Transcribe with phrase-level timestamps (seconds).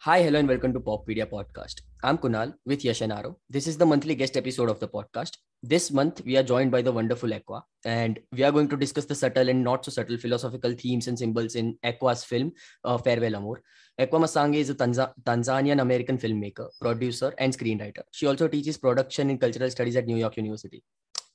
[0.00, 1.80] Hi, hello, and welcome to Poppedia Podcast.
[2.04, 3.34] I'm Kunal with Yash and Aro.
[3.50, 5.32] This is the monthly guest episode of the podcast.
[5.64, 9.04] This month, we are joined by the wonderful Ekwa, and we are going to discuss
[9.06, 12.52] the subtle and not so subtle philosophical themes and symbols in Ekwa's film,
[12.84, 13.60] uh, Farewell Amor.
[14.00, 18.02] Ekwa Msangi is a Tanza- Tanzanian American filmmaker, producer, and screenwriter.
[18.12, 20.84] She also teaches production and cultural studies at New York University.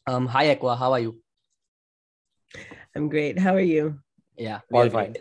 [0.07, 1.19] Um, hi, Ekwa, how are you?
[2.95, 3.37] I'm great.
[3.37, 3.99] How are you?
[4.37, 5.15] Yeah, All fine.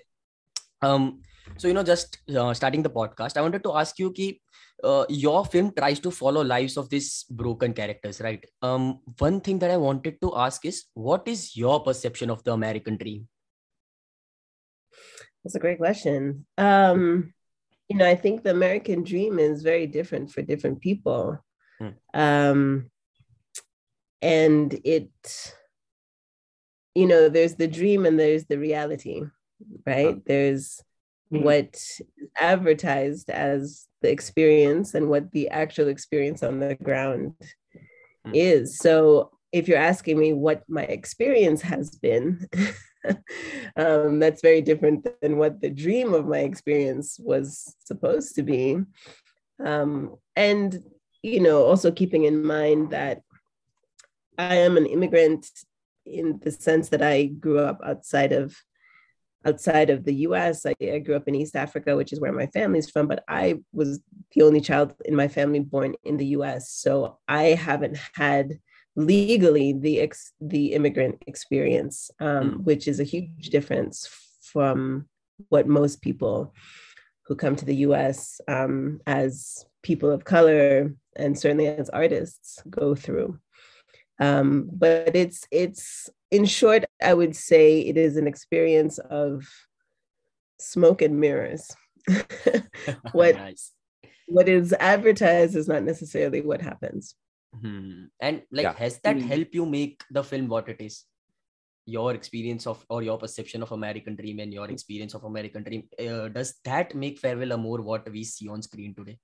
[0.80, 1.22] Um,
[1.56, 4.40] so you know, just uh, starting the podcast, I wanted to ask you, ki,
[4.82, 8.44] uh, your film tries to follow lives of these broken characters, right?
[8.62, 12.52] Um, one thing that I wanted to ask is, what is your perception of the
[12.52, 13.28] American dream?
[15.44, 16.46] That's a great question.
[16.56, 17.34] Um,
[17.88, 21.38] you know, I think the American dream is very different for different people.
[21.78, 21.88] Hmm.
[22.14, 22.90] Um,
[24.20, 25.10] and it,
[26.94, 29.22] you know, there's the dream and there's the reality,
[29.86, 30.22] right?
[30.26, 30.82] There's
[31.32, 31.42] Mhm.
[31.42, 32.02] what is
[32.38, 37.34] advertised as the experience and what the actual experience on the ground
[38.24, 38.34] Hmm.
[38.34, 38.78] is.
[38.78, 42.46] So if you're asking me what my experience has been,
[43.76, 48.78] um, that's very different than what the dream of my experience was supposed to be.
[49.64, 50.82] Um, and,
[51.22, 53.22] you know, also keeping in mind that
[54.38, 55.46] I am an immigrant
[56.06, 58.56] in the sense that I grew up outside of
[59.44, 60.64] outside of the US.
[60.64, 63.56] I, I grew up in East Africa, which is where my family's from, but I
[63.72, 64.00] was
[64.34, 66.70] the only child in my family born in the US.
[66.70, 68.52] So I haven't had
[68.94, 72.28] legally the ex, the immigrant experience, um,
[72.60, 72.64] Mm.
[72.64, 74.08] which is a huge difference
[74.42, 75.08] from
[75.48, 76.54] what most people
[77.26, 82.94] who come to the US um, as people of color and certainly as artists go
[82.94, 83.38] through.
[84.24, 84.48] Um,
[84.84, 85.84] but it's it's
[86.30, 89.48] in short, I would say it is an experience of
[90.72, 91.64] smoke and mirrors.
[93.20, 93.64] what nice.
[94.36, 97.14] what is advertised is not necessarily what happens.
[97.62, 98.04] Hmm.
[98.26, 98.76] And like, Yeah.
[98.84, 99.28] has that Hmm.
[99.32, 101.04] helped you make the film what it is?
[101.96, 105.82] Your experience of or your perception of American Dream and your experience of American Dream,
[105.98, 109.18] uh, does that make Farewell Amor what we see on screen today?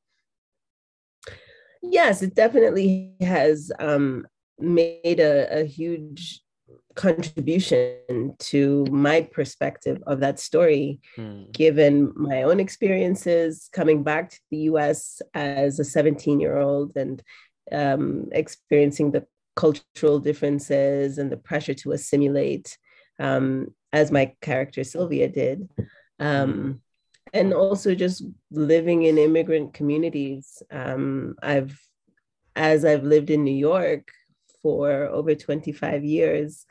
[1.83, 4.27] Yes, it definitely has um,
[4.59, 6.41] made a, a huge
[6.95, 11.45] contribution to my perspective of that story, Hmm.
[11.53, 17.23] given my own experiences coming back to the US as a 17 year old and
[17.71, 22.77] um, experiencing the cultural differences and the pressure to assimilate,
[23.19, 25.69] um, as my character Sylvia did.
[26.19, 26.81] Um,
[27.33, 30.63] and also just living in immigrant communities.
[30.71, 31.79] Um, I've,
[32.57, 34.09] as I've lived in New York
[34.63, 36.67] for over 25 years,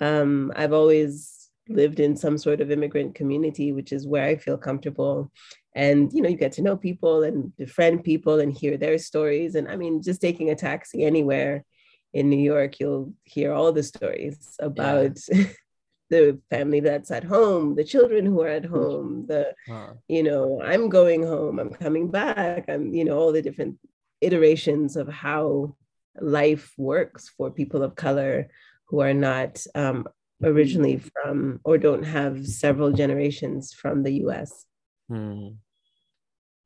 [0.00, 4.58] um, I've always lived in some sort of immigrant community, which is where I feel
[4.58, 5.30] comfortable.
[5.74, 9.54] And you know, you get to know people and befriend people and hear their stories.
[9.54, 11.64] And I mean, just taking a taxi anywhere
[12.12, 15.16] in New York, you'll hear all the stories about
[16.10, 19.92] the family that's at home, the children who are at home, the Huh.
[20.08, 23.78] you know, I'm going home, I'm coming back, I'm, you know, all the different
[24.20, 25.76] iterations of how
[26.20, 28.48] life works for people of color
[28.88, 30.06] who are not um,
[30.42, 34.64] originally from or don't have several generations from the US.
[35.08, 35.48] Hmm.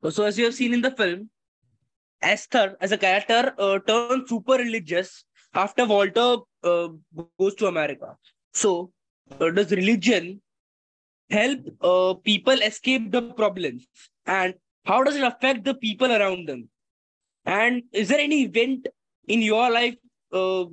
[0.09, 1.29] So, as you have seen in the film,
[2.21, 6.89] Esther, as a character, uh, turns super religious after Walter uh,
[7.39, 8.15] goes to America.
[8.53, 8.91] So,
[9.39, 10.41] uh, does religion
[11.29, 13.87] help uh, people escape the problems?
[14.25, 14.53] And
[14.85, 16.69] how does it affect the people around them?
[17.45, 18.87] And is there any event
[19.27, 19.95] in your life
[20.31, 20.65] uh,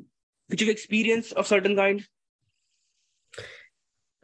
[0.48, 2.06] which you've experienced of certain kind?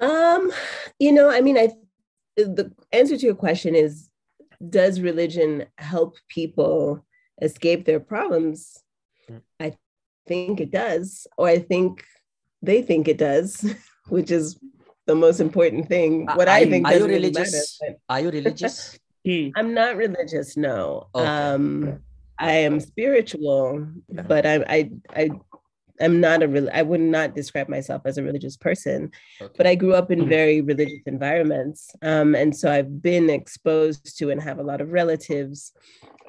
[0.00, 0.52] Um,
[0.98, 1.70] you know, I mean, I
[2.36, 4.08] the answer to your question is
[4.68, 7.04] does religion help people
[7.42, 8.82] escape their problems?
[9.28, 9.42] Mm.
[9.58, 9.76] I
[10.26, 12.04] think it does, or I think
[12.62, 13.64] they think it does,
[14.08, 14.58] which is
[15.06, 16.26] the most important thing.
[16.26, 17.78] What I, Are- think are you really matter, religious?
[17.80, 18.98] but Are you religious?
[19.26, 19.48] Hmm.
[19.56, 21.08] I'm not religious, no.
[21.14, 21.26] Okay.
[21.26, 22.02] Um,
[22.38, 24.22] I am spiritual, Yeah.
[24.22, 25.30] but I, I, I,
[26.00, 26.68] I'm not a real.
[26.72, 29.10] I would not describe myself as a religious person
[29.42, 29.54] Okay.
[29.56, 30.28] but I grew up in Mhm.
[30.28, 31.90] very religious environments.
[32.02, 35.72] Um, and so I've been exposed to and have a lot of relatives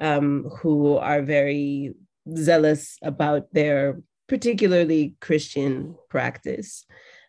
[0.00, 1.94] um, who are very
[2.36, 6.84] zealous about their particularly Christian practice.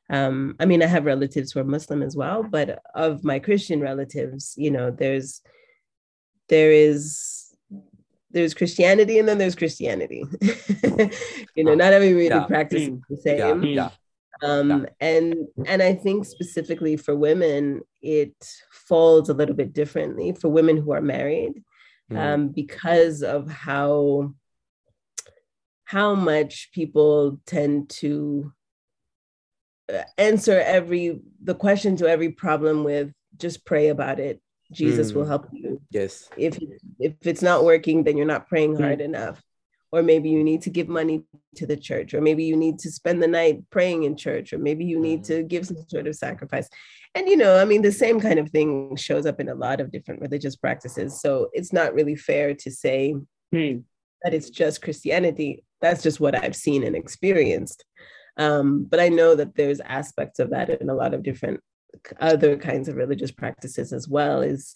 [0.10, 3.80] Um, I mean, I have relatives who are Muslim as well, but of my Christian
[3.82, 5.42] relatives, you know, there's
[6.50, 7.41] there is
[8.32, 10.24] there's Christianity and then there's Christianity.
[11.56, 12.44] you know, not everybody Yeah.
[12.46, 13.62] practices the same.
[13.62, 13.76] Mm.
[13.76, 13.90] yeah.
[14.44, 14.86] Um, Yeah.
[15.00, 15.36] and
[15.68, 18.34] and I think specifically for women, it
[18.72, 21.64] falls a little bit differently for women who are married
[22.10, 22.18] Hmm.
[22.18, 24.34] um, because of how
[25.86, 28.52] how much people tend to
[29.94, 35.24] uh, answer every the question to every problem with just pray about it jesus will
[35.26, 35.28] Mm.
[35.28, 36.30] help you yes.
[36.38, 36.58] if
[37.00, 39.42] if it's not working then you're not praying hard enough
[39.94, 41.24] or maybe you need to give money
[41.56, 44.58] to the church or maybe you need to spend the night praying in church or
[44.58, 45.28] maybe you need Mm.
[45.28, 46.70] to give some sort of sacrifice
[47.16, 49.82] and you know i mean the same kind of thing shows up in a lot
[49.82, 53.16] of different religious practices so it's not really fair to say
[53.54, 53.80] Hmm.
[54.24, 57.84] that it's just christianity that's just what i've seen and experienced
[58.38, 61.60] um, but i know that there's aspects of that in a lot of different
[62.20, 64.76] other kinds of religious practices as well is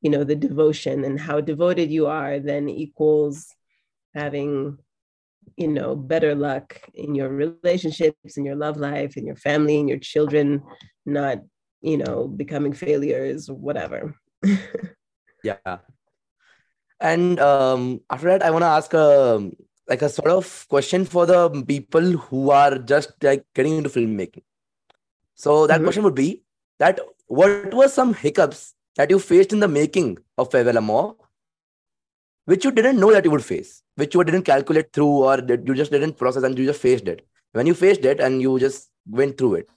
[0.00, 3.54] you know the devotion and how devoted you are then equals
[4.14, 4.78] having
[5.56, 9.88] you know better luck in your relationships in your love life in your family and
[9.88, 10.62] your children
[11.04, 11.38] not
[11.80, 14.14] you know becoming failures whatever
[15.42, 15.78] Yeah.
[17.00, 19.52] And um, after that, I want to ask um
[19.88, 24.44] like a sort of question for the people who are just like getting into filmmaking.
[25.34, 25.84] So that Mhm.
[25.84, 26.42] question would be
[26.82, 26.98] that
[27.28, 31.14] what were some hiccups that you faced in the making of Farewell Amor,
[32.44, 35.66] which you didn't know that you would face, which you didn't calculate through, or that
[35.66, 37.24] you just didn't process and you just faced it.
[37.52, 39.68] When you faced it and you just went through it.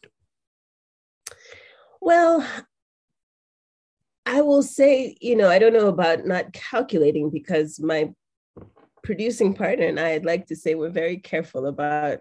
[2.02, 2.46] Well,
[4.26, 8.14] I will say, you know, I don't know about not calculating because my
[9.04, 12.20] producing partner and I, I'd like to say we're very careful about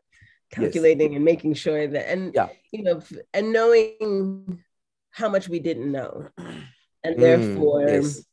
[0.50, 2.48] calculating and making sure that, and, Yeah.
[2.70, 3.02] you know,
[3.32, 4.62] and knowing
[5.14, 6.28] how much we didn't know.
[7.06, 8.24] And Mm, therefore, yes.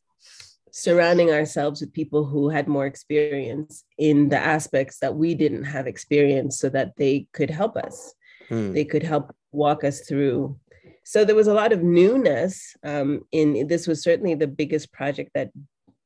[0.72, 5.88] surrounding ourselves with people who had more experience in the aspects that we didn't have
[5.88, 8.14] experience so that they could help us
[8.48, 8.72] Hmm.
[8.74, 10.58] they could help walk us through.
[11.04, 12.76] So there was a lot of newness.
[12.84, 15.52] Um, in this was certainly the biggest project that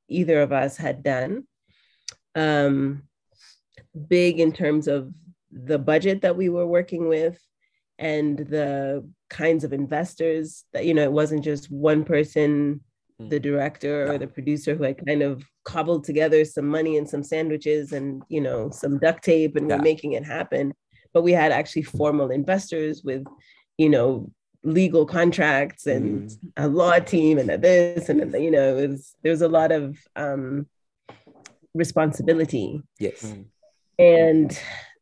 [0.09, 1.31] either of us had done.
[2.35, 3.03] Um,
[4.07, 5.11] big in terms of
[5.51, 7.37] the budget that we were working with
[7.97, 9.07] and the
[9.43, 12.53] kinds of investors that you know it wasn't just one person
[13.21, 13.29] Mm.
[13.29, 15.33] the director or the producer who had kind of
[15.71, 19.77] cobbled together some money and some sandwiches and you know some duct tape and Yeah.
[19.77, 20.65] we're making it happen
[21.13, 23.23] but we had actually formal investors with
[23.83, 24.07] you know
[24.79, 26.51] legal contracts and Mm.
[26.65, 29.53] a law team and a this and a, you know it was there was a
[29.59, 29.83] lot of
[30.25, 30.67] um
[31.73, 33.23] responsibility Yes.
[33.23, 33.45] Mm.
[33.99, 34.59] and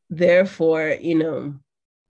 [0.09, 1.55] therefore you know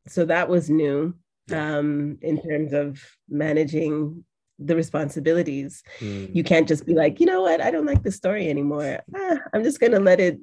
[0.08, 1.14] so that was new
[1.48, 1.78] Yeah.
[1.78, 4.24] um in terms of managing
[4.60, 6.26] the responsibilities Hmm.
[6.32, 9.38] you can't just be like you know what i don't like the story anymore ah,
[9.54, 10.40] i'm just gonna let it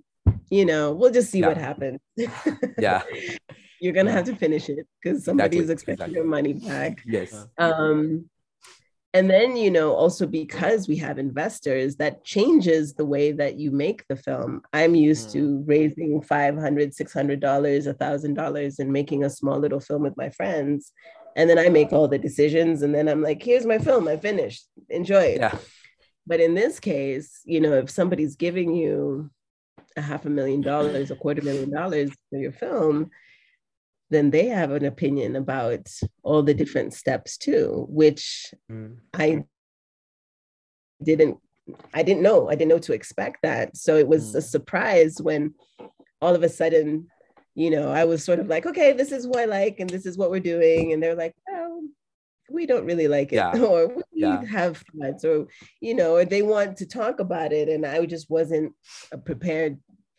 [0.51, 2.01] you know we'll just see what happens
[2.79, 3.03] Yeah.
[3.81, 4.17] you're gonna Yeah.
[4.17, 6.17] have to finish it because somebody Exactly, expecting exactly.
[6.17, 7.47] your money back Yes.
[7.57, 8.29] um
[9.13, 13.71] and then you know also because we have investors that changes the way that you
[13.71, 14.63] make the film.
[14.73, 15.65] I'm used to mm.
[15.67, 20.31] raising 500 600 dollars a thousand dollars and making a small little film with my
[20.31, 20.93] friends.
[21.37, 24.17] And then i make all the decisions and then i'm like here's my film i
[24.17, 25.23] finished enjoy.
[25.23, 25.57] It Yeah.
[26.27, 29.31] but in this case you know if somebody's giving you
[29.97, 33.11] a half a million dollars a quarter million dollars for your film
[34.11, 35.87] then they have an opinion about
[36.23, 38.95] all the different steps too which Hmm.
[39.15, 39.45] I
[41.03, 41.39] didn't
[41.95, 42.49] I didn't know.
[42.49, 43.77] I didn't know to expect that.
[43.77, 44.43] So it was a Mm.
[44.43, 45.55] surprise when
[46.21, 47.07] all of a sudden,
[47.55, 50.05] you know, I was sort of like, okay, this is what I like and this
[50.05, 50.93] is what we're doing.
[50.93, 51.83] And they're like, well,
[52.51, 53.37] we don't really like it.
[53.37, 53.53] Yeah.
[53.71, 54.45] Or we Yeah.
[54.47, 55.47] have thoughts or,
[55.81, 57.69] you know, or they want to talk about it.
[57.69, 58.73] And I just wasn't
[59.25, 59.79] prepared.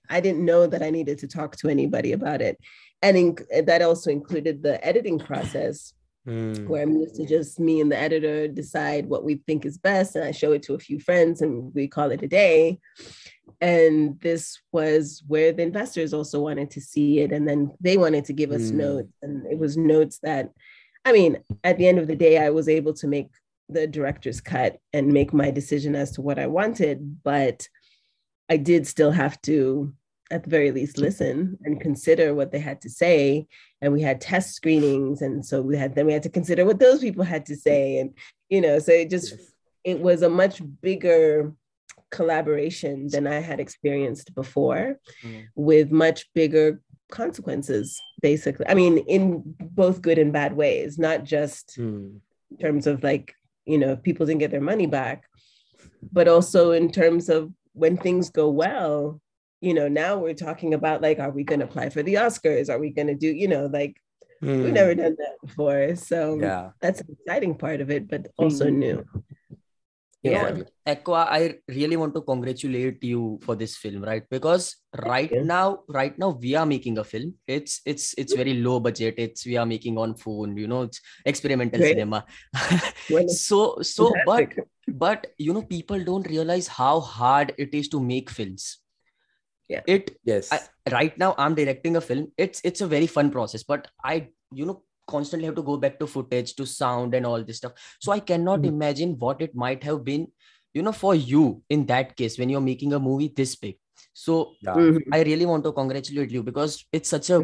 [0.09, 2.57] I didn't know that I needed to talk to anybody about it.
[3.01, 5.93] And in, that also included the editing process
[6.23, 6.67] Hmm.
[6.67, 10.15] where I'm used to just me and the editor decide what we think is best,
[10.15, 12.79] and I show it to a few friends, and we call it a day.
[13.59, 18.25] And this was where the investors also wanted to see it, and then they wanted
[18.25, 18.75] to give us Mm.
[18.75, 20.51] notes, and it was notes that,
[21.05, 23.29] I mean, at the end of the day, I was able to make
[23.67, 27.67] the director's cut and make my decision as to what I wanted, but
[28.47, 29.91] I did still have to,
[30.31, 33.45] at the very least, listen and consider what they had to say
[33.81, 36.79] and we had test screenings and so we had then we had to consider what
[36.79, 38.09] those people had to say and
[38.49, 39.33] you know so it just
[39.83, 41.51] it was a much bigger
[42.11, 45.45] collaboration than i had experienced before Mm.
[45.55, 49.23] with much bigger consequences basically i mean in
[49.81, 52.17] both good and bad ways not just Hmm.
[52.51, 53.33] in terms of like
[53.65, 55.23] you know if people didn't get their money back
[56.17, 59.21] but also in terms of when things go well
[59.61, 62.67] you know now we're talking about like are we going to apply for the oscars
[62.69, 63.95] are we going to do you know like
[64.41, 64.63] Hmm.
[64.63, 65.95] We've never done that before.
[65.95, 66.71] So Yeah.
[66.81, 68.79] that's an exciting part of it, but also Hmm.
[68.79, 68.97] new.
[70.25, 70.49] You Yeah.
[70.49, 74.25] know, Ekwa, I really want to congratulate you for this film, right?
[74.33, 75.45] Because right you.
[75.45, 77.37] now, right now we are making a film.
[77.45, 79.21] It's it's it's very low budget.
[79.21, 81.93] It's we are making on phone, you know, it's experimental Great.
[81.93, 82.25] cinema.
[83.13, 84.57] Well, so so but
[84.89, 88.80] but you know, people don't realize how hard it is to make films.
[89.71, 89.81] Yeah.
[89.87, 90.49] It Yes.
[90.55, 90.59] I,
[90.91, 94.15] right now i'm directing a film it's it's a very fun process but i
[94.59, 94.77] you know
[95.13, 97.73] constantly have to go back to footage to sound and all this stuff
[98.07, 98.71] so i cannot Mhm.
[98.73, 100.25] imagine what it might have been
[100.79, 101.43] you know for you
[101.77, 103.77] in that case when you're making a movie this big
[104.25, 104.37] so
[104.67, 104.75] yeah.
[104.83, 105.01] Mhm.
[105.19, 107.39] i really want to congratulate you because it's such a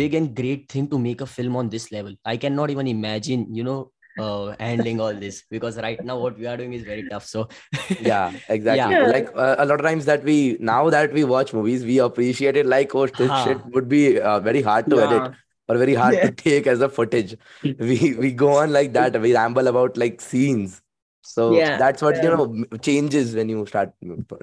[0.00, 3.46] big and great thing to make a film on this level i cannot even imagine
[3.60, 3.78] you know
[4.18, 7.48] uh, handling all this because right now what we are doing is very tough so
[7.98, 9.06] yeah exactly Yeah.
[9.06, 12.56] like uh, a lot of times that we now that we watch movies we appreciate
[12.56, 13.36] it like oh this Huh.
[13.36, 15.28] shit would be uh, very hard to edit
[15.68, 16.22] or very hard Yeah.
[16.22, 17.36] to take as a footage
[17.78, 20.80] we we go on like that we ramble about like scenes
[21.22, 23.92] so Yeah, that's what you know changes when you start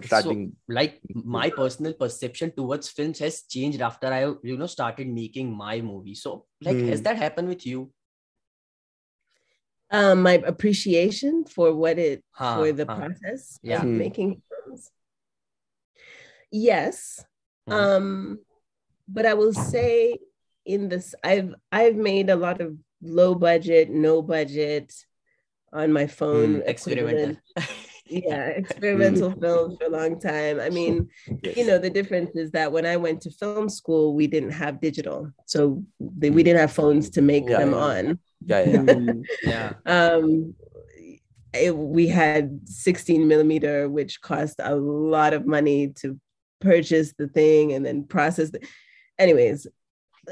[0.05, 5.51] starting like my personal perception towards films has changed after I, you know, started making
[5.55, 6.15] my movie.
[6.15, 7.03] So, like, has Hmm.
[7.03, 7.91] that happened with you?
[9.91, 12.95] Um, my appreciation for what it Huh, for the huh.
[12.95, 13.81] process Yeah.
[13.81, 13.97] of Hmm.
[13.97, 14.91] making films.
[16.51, 17.23] Yes.
[17.69, 17.73] Mhm.
[17.73, 18.39] Um,
[19.07, 20.19] but I will say
[20.65, 24.93] in this, I've I've made a lot of low budget, no budget
[25.73, 26.61] on my phone.
[26.61, 26.67] Hmm.
[26.69, 27.37] Experimental.
[28.09, 30.59] equivalent- Yeah, experimental films for a long time.
[30.59, 31.09] I mean,
[31.43, 31.55] yes.
[31.57, 34.81] you know, the difference is that when I went to film school, we didn't have
[34.81, 35.31] digital.
[35.45, 37.77] So they, we didn't have phones to make Yeah, them yeah.
[37.77, 38.19] on.
[38.45, 39.23] yeah yeah Mm.
[39.43, 39.73] yeah.
[39.85, 40.53] um
[41.53, 46.19] it, we had 16 millimeter which cost a lot of money to
[46.61, 48.59] purchase the thing and then process the
[49.17, 49.65] anyways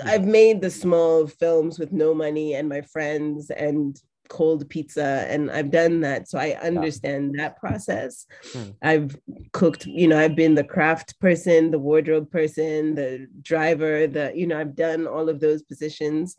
[0.05, 5.49] i've made the small films with no money and my friends and cold pizza and
[5.51, 8.71] i've done that so i understand that process Hmm.
[8.81, 9.17] i've
[9.51, 14.47] cooked you know i've been the craft person the wardrobe person the driver the you
[14.47, 16.37] know i've done all of those positions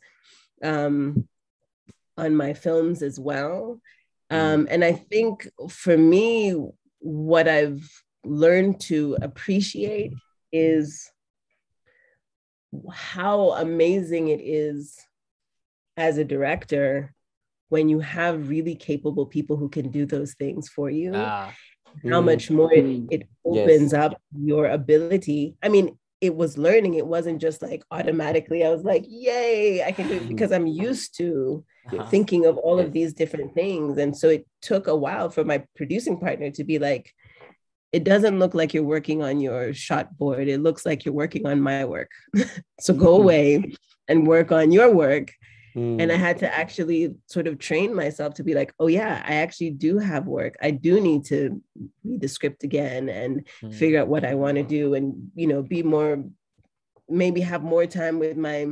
[0.63, 1.29] um
[2.19, 3.81] on my films as well.
[4.31, 6.51] Um, and I think for me,
[6.99, 7.89] what I've
[8.25, 10.13] learned to appreciate
[10.53, 11.11] is
[12.93, 14.99] how amazing it is
[15.97, 17.15] as a director
[17.69, 21.53] when you have really capable people who can do those things for you Ah,
[22.11, 22.27] how Hmm.
[22.27, 23.09] much more it, Mm.
[23.11, 23.65] it Yes.
[23.65, 24.21] opens up
[24.51, 25.57] your ability.
[25.63, 26.95] I mean, it was learning.
[26.95, 28.65] It wasn't just like automatically.
[28.65, 32.07] I was like, "Yay, I can do it," because I'm used to uh-huh.
[32.11, 32.87] thinking of all Yes.
[32.87, 33.99] of these different things.
[33.99, 37.15] And so it took a while for my producing partner to be like,
[37.93, 40.49] "It doesn't look like you're working on your shot board.
[40.49, 42.11] It looks like you're working on my work.
[42.81, 43.73] so go away
[44.09, 45.33] and work on your work."
[45.75, 46.01] Hmm.
[46.01, 49.35] and I had to actually sort of train myself to be like, oh yeah, I
[49.37, 50.57] actually do have work.
[50.63, 51.61] I do need to
[52.05, 53.71] read the script again and Hmm.
[53.71, 56.25] figure out what I want to do, and you know, be more,
[57.09, 58.69] maybe have more time with my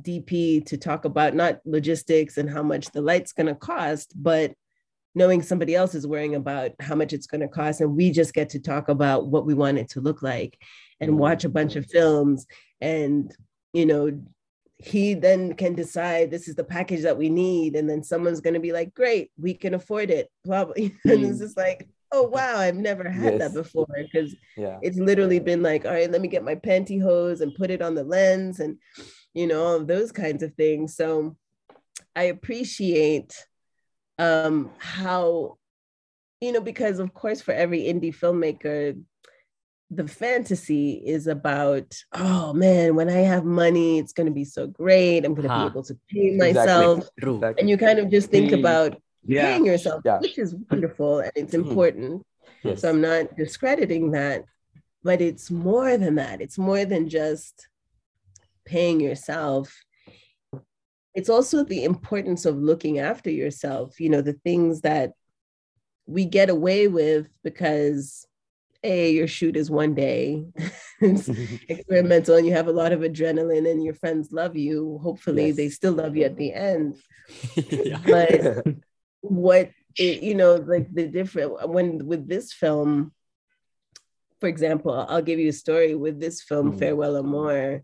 [0.00, 4.54] DP to talk about not logistics and how much the light's going to cost, but
[5.14, 8.32] knowing somebody else is worrying about how much it's going to cost, and we just
[8.32, 10.56] get to talk about what we want it to look like,
[11.00, 11.16] and Mm.
[11.16, 12.46] watch a bunch of films,
[12.80, 13.34] and
[13.72, 14.20] you know
[14.82, 18.54] he then can decide this is the package that we need and then someone's going
[18.54, 20.74] to be like great we can afford it blah, blah.
[20.78, 24.78] and it's just like oh wow i've never had that before because yeah.
[24.82, 27.94] it's literally been like all right let me get my pantyhose and put it on
[27.94, 28.78] the lens and
[29.34, 30.96] you know all of those kinds of things.
[30.96, 31.36] So
[32.16, 33.46] i appreciate
[34.18, 35.56] um how
[36.40, 39.00] you know because of course for every indie filmmaker
[39.92, 44.66] the fantasy is about oh man when i have money it's going to be so
[44.66, 45.64] great i'm going to Huh.
[45.64, 46.52] be able to pay Exactly.
[46.54, 47.34] myself True.
[47.36, 47.60] Exactly.
[47.60, 49.42] and you kind of just think about Yeah.
[49.42, 50.20] paying yourself Yeah.
[50.20, 51.62] which is wonderful and it's Mhm.
[51.68, 52.26] important
[52.62, 54.44] yes so I'm not discrediting that,
[55.02, 56.40] but it's more than that.
[56.42, 57.68] It's more than just
[58.66, 59.74] paying yourself.
[61.14, 65.12] It's also the importance of looking after yourself, you know, the things that
[66.06, 68.26] we get away with because
[68.82, 70.46] A, your shoot is one day,
[71.00, 71.28] it's
[71.68, 74.98] experimental, and you have a lot of adrenaline, and your friends love you.
[75.02, 75.56] Hopefully, Yes.
[75.56, 76.96] they still love you at the end
[77.54, 78.00] yeah.
[78.06, 78.66] but
[79.20, 83.12] what it, you know like the different when with this film
[84.40, 86.78] for example i'll give you a story with this film Mhm.
[86.78, 87.82] farewell amor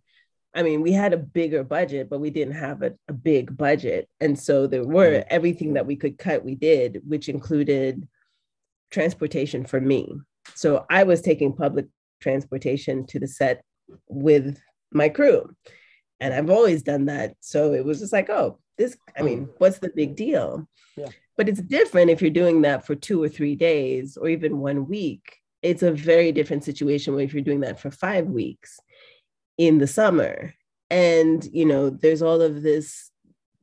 [0.55, 4.09] i mean we had a bigger budget but we didn't have a, a big budget
[4.21, 8.09] and so there were everything that we could cut we did which included
[8.91, 10.19] transportation for me
[10.55, 11.87] so i was taking public
[12.21, 13.63] transportation to the set
[14.09, 14.59] with
[14.93, 15.49] my crew
[16.21, 17.35] and I've always done that.
[17.41, 19.51] So it was just like, oh, this, I mean, mm.
[19.59, 20.69] what's the big deal?
[20.97, 21.09] Yeah.
[21.37, 24.89] But it's different if you're doing that for two or three days or even one
[24.89, 25.37] week.
[25.63, 28.79] It's a very different situation when if you're doing that for five weeks
[29.59, 30.55] in the summer.
[30.89, 33.11] And, you know, there's all of this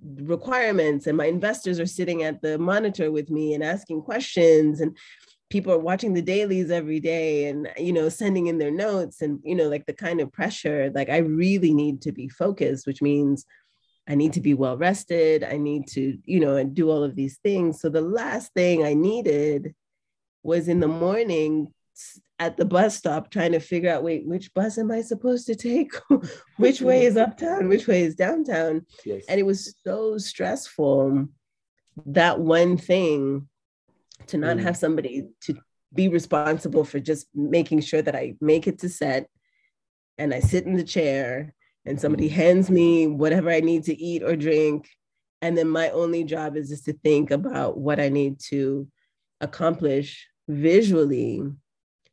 [0.03, 4.97] requirements and my investors are sitting at the monitor with me and asking questions and
[5.53, 9.39] people are watching the dailies every day and you know sending in their notes and
[9.43, 13.03] you know like the kind of pressure like i really need to be focused which
[13.03, 13.45] means
[14.09, 15.43] i need to be well rested.
[15.43, 17.79] I need to you know and do all of these things.
[17.79, 19.75] So the last thing i needed
[20.41, 21.71] was in the morning
[22.39, 25.55] at the bus stop trying to figure out wait which bus am i supposed to
[25.55, 25.91] take?
[26.57, 27.69] Which way is uptown?
[27.69, 28.87] Which way is downtown?
[29.05, 29.23] Yes.
[29.29, 31.27] and it was so stressful
[32.07, 33.47] that one thing
[34.27, 35.55] to not have somebody to
[35.93, 39.27] be responsible for just making sure that I make it to set
[40.17, 41.53] and I sit in the chair
[41.85, 44.87] and somebody hands me whatever I need to eat or drink.
[45.41, 48.87] And then my only job is just to think about what I need to
[49.41, 51.43] accomplish visually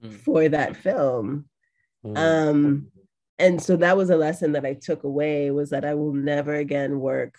[0.02, 0.12] Mm.
[0.12, 1.46] for that film.
[2.04, 2.16] Mm.
[2.16, 2.86] Um,
[3.38, 6.54] and so that was a lesson that I took away was that I will never
[6.54, 7.36] again work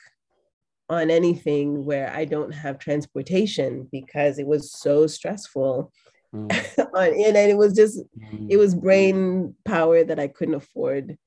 [0.91, 5.91] on anything where I don't have transportation because it was so stressful.
[6.35, 6.51] Mm.
[7.01, 8.47] on, and it was just Mm.
[8.53, 11.17] it was brain power that I couldn't afford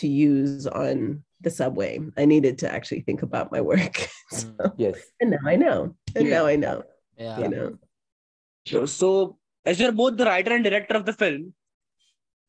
[0.00, 2.00] to use on the subway.
[2.16, 3.96] I needed to actually think about my work.
[4.32, 4.72] Mm.
[4.78, 4.96] yes.
[5.20, 5.80] and now I know.
[6.16, 6.34] And Yeah.
[6.38, 6.78] now I know.
[7.18, 7.38] Yeah.
[7.40, 7.68] You know.
[8.70, 11.52] So, so as you're both the writer and director of the film,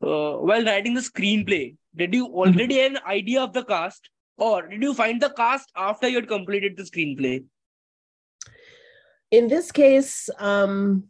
[0.01, 4.67] uh, while writing the screenplay, did you already have an idea of the cast, or
[4.67, 7.43] did you find the cast after you had completed the screenplay?
[9.31, 11.05] in this case, um,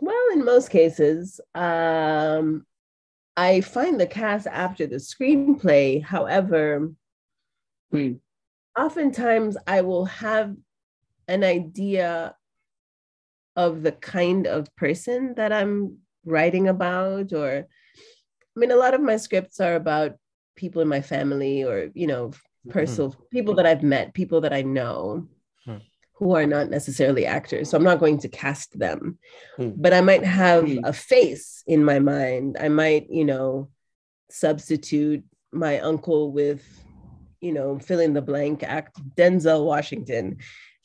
[0.00, 2.64] well, in most cases, um,
[3.36, 6.00] I find the cast after the screenplay.
[6.00, 6.92] However,
[7.90, 8.12] Hmm.
[8.78, 10.54] oftentimes I will have
[11.26, 12.36] an idea
[13.56, 19.00] of the kind of person that I'm writing about, or I mean, a lot of
[19.00, 20.12] my scripts are about
[20.60, 22.30] people in my family or, you know,
[22.68, 25.26] personal people that I've met, people that I know
[25.64, 25.78] Hmm.
[26.18, 27.70] who are not necessarily actors.
[27.70, 29.18] So I'm not going to cast them,
[29.56, 29.70] Hmm.
[29.76, 30.84] but I might have Hmm.
[30.84, 32.56] a face in my mind.
[32.60, 33.70] I might, you know,
[34.30, 36.62] substitute my uncle with,
[37.40, 40.36] you know, fill in the blank act Denzel Washington.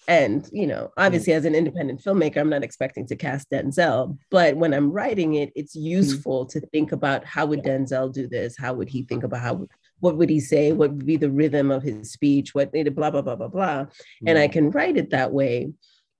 [0.07, 4.55] And, you know, obviously, as an independent filmmaker, I'm not expecting to cast Denzel, but
[4.55, 5.87] when I'm writing it, it's mm-hmm.
[5.87, 8.55] useful to think about how would Denzel do this?
[8.57, 9.67] How would he think about how,
[9.99, 10.73] what would he say?
[10.73, 12.53] What would be the rhythm of his speech?
[12.53, 13.85] What, blah, blah, blah, blah, blah.
[14.27, 14.53] And I mm-hmm.
[14.53, 15.71] can write it that way.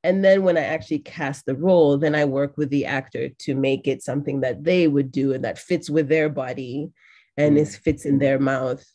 [0.04, 3.56] And then when I actually cast the role, then I work with the actor to
[3.56, 6.92] make it something that they would do and that fits with their body
[7.38, 8.86] and is fits in their mouth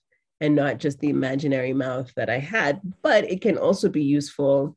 [0.41, 2.81] and not just the imaginary mouth that I had.
[3.03, 4.77] But it can also be useful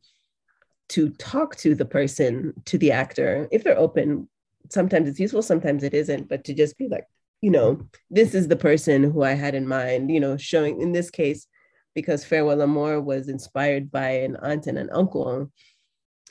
[0.90, 4.28] to talk to the person, to the actor, if they're open.
[4.70, 7.06] Sometimes it's useful, sometimes it isn't, but to just be like,
[7.42, 10.92] you know, this is the person who I had in mind, you know, showing in
[10.92, 11.48] this case,
[11.94, 15.52] because Farewell Amor was inspired by an aunt and an uncle.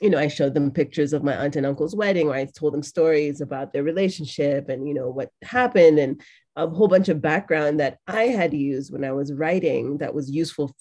[0.01, 2.73] You know, I showed them pictures of my aunt and uncle's wedding, or I told
[2.73, 6.21] them stories about their relationship and, you know, what happened and
[6.55, 10.29] a whole bunch of background that I had used when I was writing that was
[10.29, 10.75] useful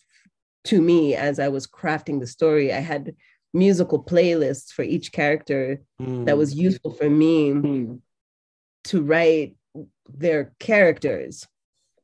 [0.64, 2.72] to me as I was crafting the story.
[2.72, 3.14] I had
[3.54, 6.58] musical playlists for each character that was mm.
[6.58, 7.94] useful for me hmm.
[8.84, 9.56] to write
[10.08, 11.46] their characters.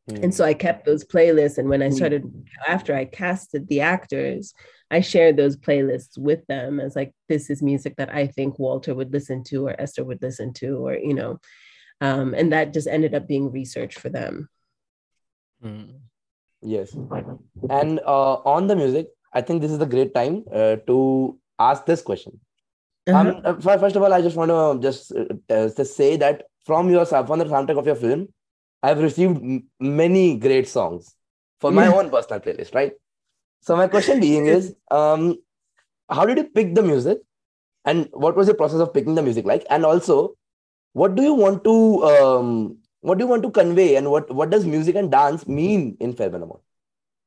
[0.08, 0.50] And so hmm.
[0.50, 1.58] I kept those playlists.
[1.58, 1.94] And when I Mm.
[1.94, 4.54] started, after I casted the actors,
[4.90, 8.94] I shared those playlists with them as like, this is music that I think Walter
[8.94, 11.40] would listen to or Esther would listen to, or, you know,
[12.00, 14.48] um, and that just ended up being research for them.
[15.64, 16.00] Mm.
[16.62, 16.96] Yes.
[17.70, 21.86] And uh, on the music, I think this is a great time uh, to ask
[21.86, 22.40] this question.
[23.06, 23.18] Uh-huh.
[23.18, 26.44] Um, uh, first of all, I just want to just uh, uh, just say that
[26.66, 28.28] from your sou- from the soundtrack of your film,
[28.82, 31.14] I've received m- many great songs
[31.60, 32.92] for my own personal playlist, right?
[33.62, 35.36] So my question being is, um,
[36.10, 37.18] how did you pick the music,
[37.84, 39.66] and what was the process of picking the music like?
[39.70, 40.36] And also,
[41.00, 41.76] what do you want to
[42.12, 42.48] um,
[43.00, 46.14] what do you want to convey, and what what does music and dance mean in
[46.20, 46.60] Farewell Amor?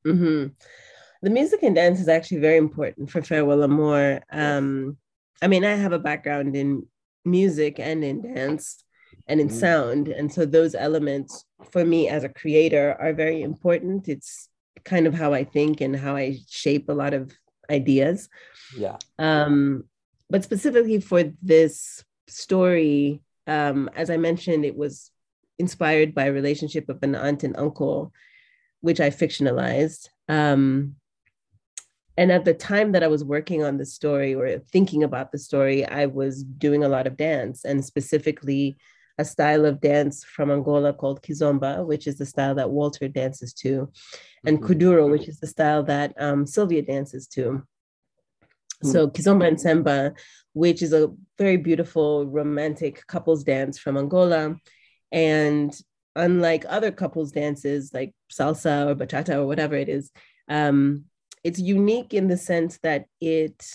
[0.06, 0.46] hmm
[1.24, 4.22] The music and dance is actually very important for Farewell Amor.
[4.32, 4.98] Um,
[5.42, 6.88] I mean, I have a background in
[7.26, 8.84] music and in dance
[9.28, 9.60] and in Mm.
[9.64, 10.08] sound.
[10.08, 14.10] And so those elements for me as a creator are very important.
[14.10, 14.50] It's
[14.84, 17.32] kind of how I think and how I shape a lot of
[17.70, 18.30] ideas.
[18.76, 18.98] Yeah.
[19.20, 19.86] Um,
[20.30, 21.22] but specifically for
[21.54, 23.22] this story,
[23.56, 24.94] um, as I mentioned, it was
[25.60, 27.98] inspired by a relationship of an aunt and uncle.
[28.90, 30.04] which I fictionalized.
[30.28, 30.96] Um,
[32.18, 35.38] and at the time that I was working on the story or thinking about the
[35.38, 38.64] story, I was doing a lot of dance and specifically
[39.18, 43.54] a style of dance from Angola called Kizomba, which is the style that Walter dances
[43.62, 43.72] to,
[44.48, 44.66] and Mhm.
[44.66, 47.62] Kuduro, which is the style that um, Sylvia dances to.
[48.84, 50.18] So Kizomba and Semba,
[50.54, 54.56] which is a very beautiful romantic couples dance from Angola.
[55.12, 55.76] And
[56.16, 60.12] unlike other couples dances like salsa or bachata or whatever it is,
[60.48, 61.06] um,
[61.44, 63.66] it's unique in the sense that it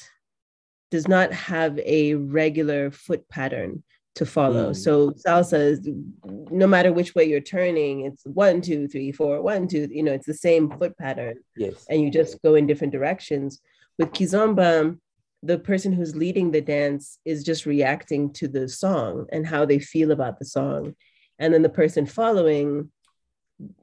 [0.91, 3.83] does not have a regular foot pattern
[4.17, 4.71] to follow.
[4.71, 4.77] Mm.
[4.77, 5.89] So salsa is
[6.51, 10.13] no matter which way you're turning, it's one, two, three, four, one, two, you know,
[10.13, 11.87] it's the same foot pattern Yes.
[11.91, 13.61] and you just go in different directions.
[13.99, 14.99] With Kizomba,
[15.43, 19.79] the person who's leading the dance is just reacting to the song and how they
[19.79, 20.95] feel about the song.
[21.39, 22.91] And then the person following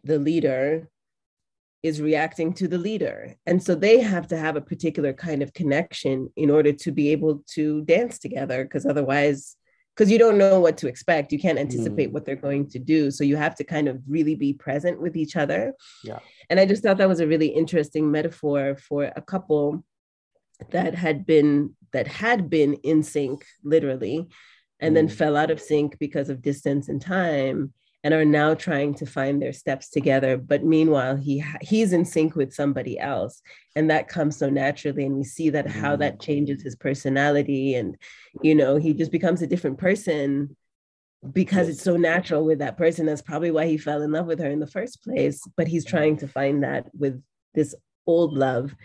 [0.04, 0.90] the leader
[1.84, 3.36] is reacting to the leader.
[3.46, 7.10] And so they have to have a particular kind of connection in order to be
[7.10, 9.58] able to dance together, because otherwise,
[9.96, 12.14] because you don't know what to expect, you can't anticipate Mm.
[12.14, 13.12] what they're going to do.
[13.12, 15.74] So you have to kind of really be present with each other.
[16.04, 16.20] Yeah.
[16.50, 19.84] And I just thought that was a really interesting metaphor for a couple
[20.72, 24.28] that had been that had been in sync literally
[24.80, 25.12] and then Mm.
[25.12, 27.72] fell out of sync because of distance and time
[28.04, 30.36] and are now trying to find their steps together.
[30.38, 33.42] But meanwhile he he's in sync with somebody else
[33.76, 36.00] and that comes so naturally and we see that how Mm.
[36.00, 37.96] that changes his personality and
[38.42, 40.56] you know he just becomes a different person
[41.32, 43.06] because it's so natural with that person.
[43.06, 45.86] That's probably why he fell in love with her in the first place but he's
[45.86, 47.22] trying to find that with
[47.54, 47.74] this
[48.06, 48.76] old love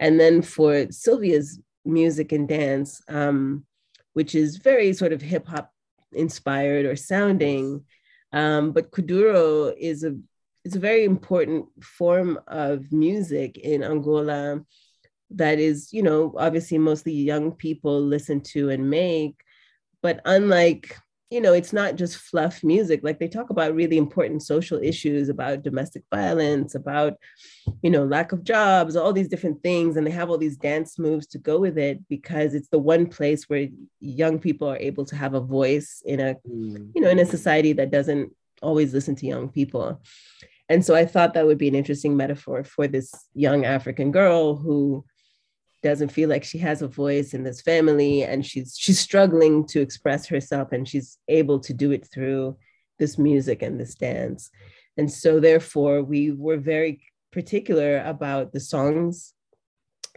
[0.00, 3.64] and then for sylvia's music and dance um,
[4.14, 5.72] which is very sort of hip hop
[6.12, 7.84] inspired or sounding
[8.32, 10.16] um, but kuduro is a
[10.64, 14.60] it's a very important form of music in angola
[15.30, 19.40] that is you know obviously mostly young people listen to and make.
[20.02, 20.96] But unlike
[21.30, 25.28] you know it's not just fluff music like they talk about really important social issues
[25.28, 27.14] about domestic violence about
[27.82, 30.98] you know lack of jobs all these different things and they have all these dance
[30.98, 33.68] moves to go with it because it's the one place where
[34.00, 36.90] young people are able to have a voice in a Mm.
[36.94, 40.00] you know in a society that doesn't always listen to young people
[40.68, 44.56] and so i thought that would be an interesting metaphor for this young african girl
[44.56, 45.04] who
[45.82, 49.80] doesn't feel like she has a voice in this family and she's she's struggling to
[49.80, 52.56] express herself and she's able to do it through
[52.98, 54.50] this music and this dance
[54.96, 57.00] and so therefore we were very
[57.32, 59.32] particular about the songs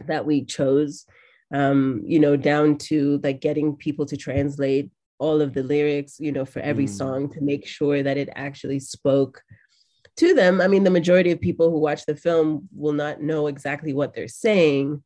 [0.06, 1.06] that we chose
[1.52, 6.32] um you know down to like getting people to translate all of the lyrics you
[6.32, 6.96] know for every Mm.
[6.98, 9.40] song to make sure that it actually spoke
[10.16, 13.46] to them i mean the majority of people who watch the film will not know
[13.46, 15.02] exactly what they're saying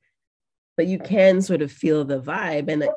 [0.79, 2.89] but you can sort of feel the vibe and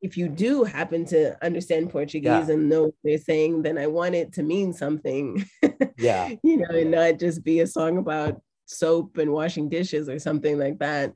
[0.00, 2.50] if you do happen to understand portuguese Yeah.
[2.54, 5.44] and know what they're saying then i want it to mean something
[5.98, 6.30] Yeah.
[6.42, 10.58] you know, and not just be a song about soap and washing dishes or something
[10.58, 11.12] like that.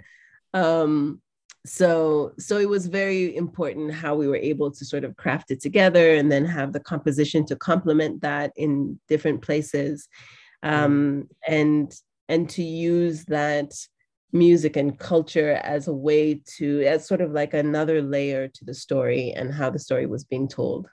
[0.54, 1.20] Um,
[1.66, 5.60] so so it was very important how we were able to sort of craft it
[5.60, 10.08] together and then have the composition to complement that in different places
[10.62, 11.92] um, and
[12.30, 13.72] and to use that
[14.32, 18.74] music and culture as a way to as sort of like another layer to the
[18.74, 20.86] story and how the story was being told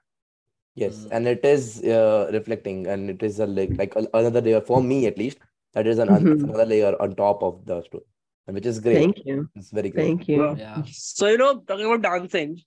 [0.75, 1.07] Yes, Mm.
[1.11, 5.07] and it is uh, reflecting, and it is a like like another layer for me
[5.07, 5.39] at least.
[5.73, 6.43] That is an, Mhm.
[6.43, 8.03] another layer on top of the story,
[8.45, 8.99] and which is great.
[8.99, 10.03] thank you It's very great.
[10.03, 10.83] thank you Yeah.
[10.91, 12.61] So, you know, talking about dancing,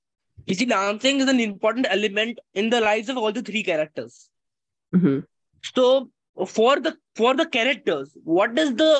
[0.47, 4.19] you see, dancing is an important element in the lives of all the three characters.
[4.93, 5.25] Mhm.
[5.75, 6.11] So,
[6.57, 8.93] for the for the characters, what is the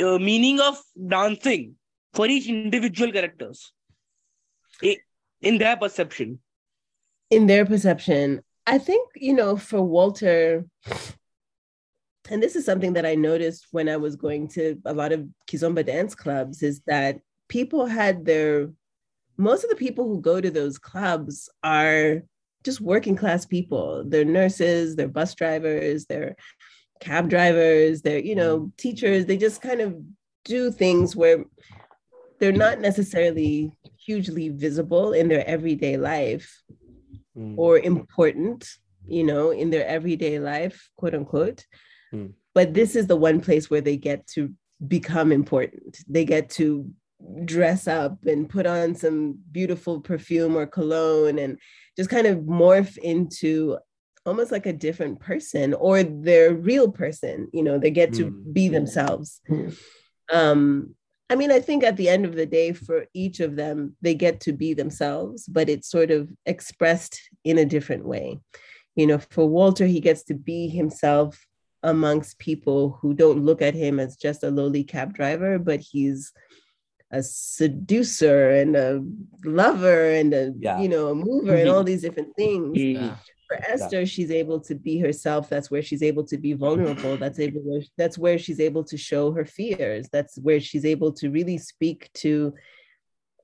[0.00, 0.78] uh, meaning of
[1.08, 1.76] dancing
[2.14, 3.72] for each individual characters.
[5.42, 6.40] In their perception?
[7.30, 8.42] in their perception.
[8.66, 10.64] I think you know for walter
[12.28, 15.24] and this is something that i noticed when i was going to a lot of
[15.48, 18.70] kizomba dance clubs is that people had their
[19.36, 22.22] most of the people who go to those clubs are
[22.64, 24.02] just working class people.
[24.04, 26.34] They're nurses they're bus drivers they're
[27.00, 29.96] cab drivers they're you know teachers they just kind of
[30.44, 31.44] do things where
[32.38, 36.62] they're not necessarily hugely visible in their everyday life
[37.36, 37.54] Mm.
[37.58, 38.66] or important,
[39.06, 41.66] you know, in their everyday life, quote unquote.
[42.10, 42.28] Hmm.
[42.54, 44.54] But this is the one place where they get to
[44.88, 45.98] become important.
[46.08, 46.90] They get to
[47.44, 51.58] dress up and put on some beautiful perfume or cologne and
[51.96, 53.76] just kind of morph into
[54.26, 58.52] almost like a different person or their real person you know they get to Mm.
[58.52, 59.40] be themselves
[60.32, 60.94] um
[61.30, 64.14] i mean i think at the end of the day for each of them they
[64.14, 68.38] get to be themselves but it's sort of expressed in a different way
[68.96, 71.46] you know for walter he gets to be himself
[71.82, 76.32] amongst people who don't look at him as just a lowly cab driver but he's
[77.12, 79.00] a seducer and a
[79.44, 80.80] lover and a Yeah.
[80.80, 83.16] you know a mover and all these different things Yeah.
[83.46, 85.48] For Esther, she's able to be herself.
[85.48, 87.16] That's where she's able to be vulnerable.
[87.16, 87.82] That's able.
[87.96, 90.08] That's where she's able to show her fears.
[90.10, 92.54] That's where she's able to really speak to.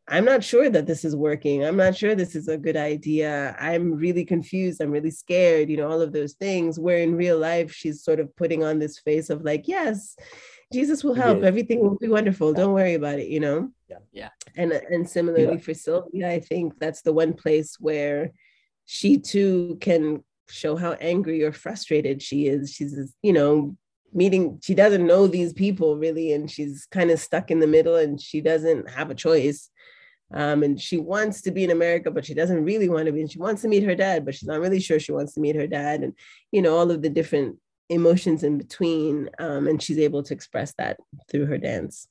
[0.08, 1.64] I'm not sure that this is working.
[1.64, 3.56] I'm not sure this is a good idea.
[3.60, 4.80] I'm really confused.
[4.80, 5.70] I'm really scared.
[5.70, 6.80] You know, all of those things.
[6.80, 10.16] Where in real life, she's sort of putting on this face of like, yes,
[10.72, 11.38] Jesus will help.
[11.38, 11.46] Yes.
[11.46, 12.52] Everything will be wonderful.
[12.52, 13.28] Don't worry about it.
[13.28, 13.70] You know.
[13.88, 13.98] Yeah.
[14.12, 14.28] Yeah.
[14.56, 18.32] And and similarly for Sylvia, I think that's the one place where
[18.86, 22.72] she too can show how angry or frustrated she is.
[22.72, 23.76] She's, you know,
[24.12, 27.96] meeting, she doesn't know these people really, and she's kind of stuck in the middle
[27.96, 29.70] and she doesn't have a choice.
[30.34, 33.20] Um, and she wants to be in America, but she doesn't really want to be.
[33.20, 35.40] And she wants to meet her dad, but she's not really sure she wants to
[35.40, 36.02] meet her dad.
[36.02, 36.14] And,
[36.50, 37.58] you know, all of the different
[37.90, 39.28] emotions in between.
[39.38, 40.98] Um, and she's able to express that
[41.30, 42.08] through her dance.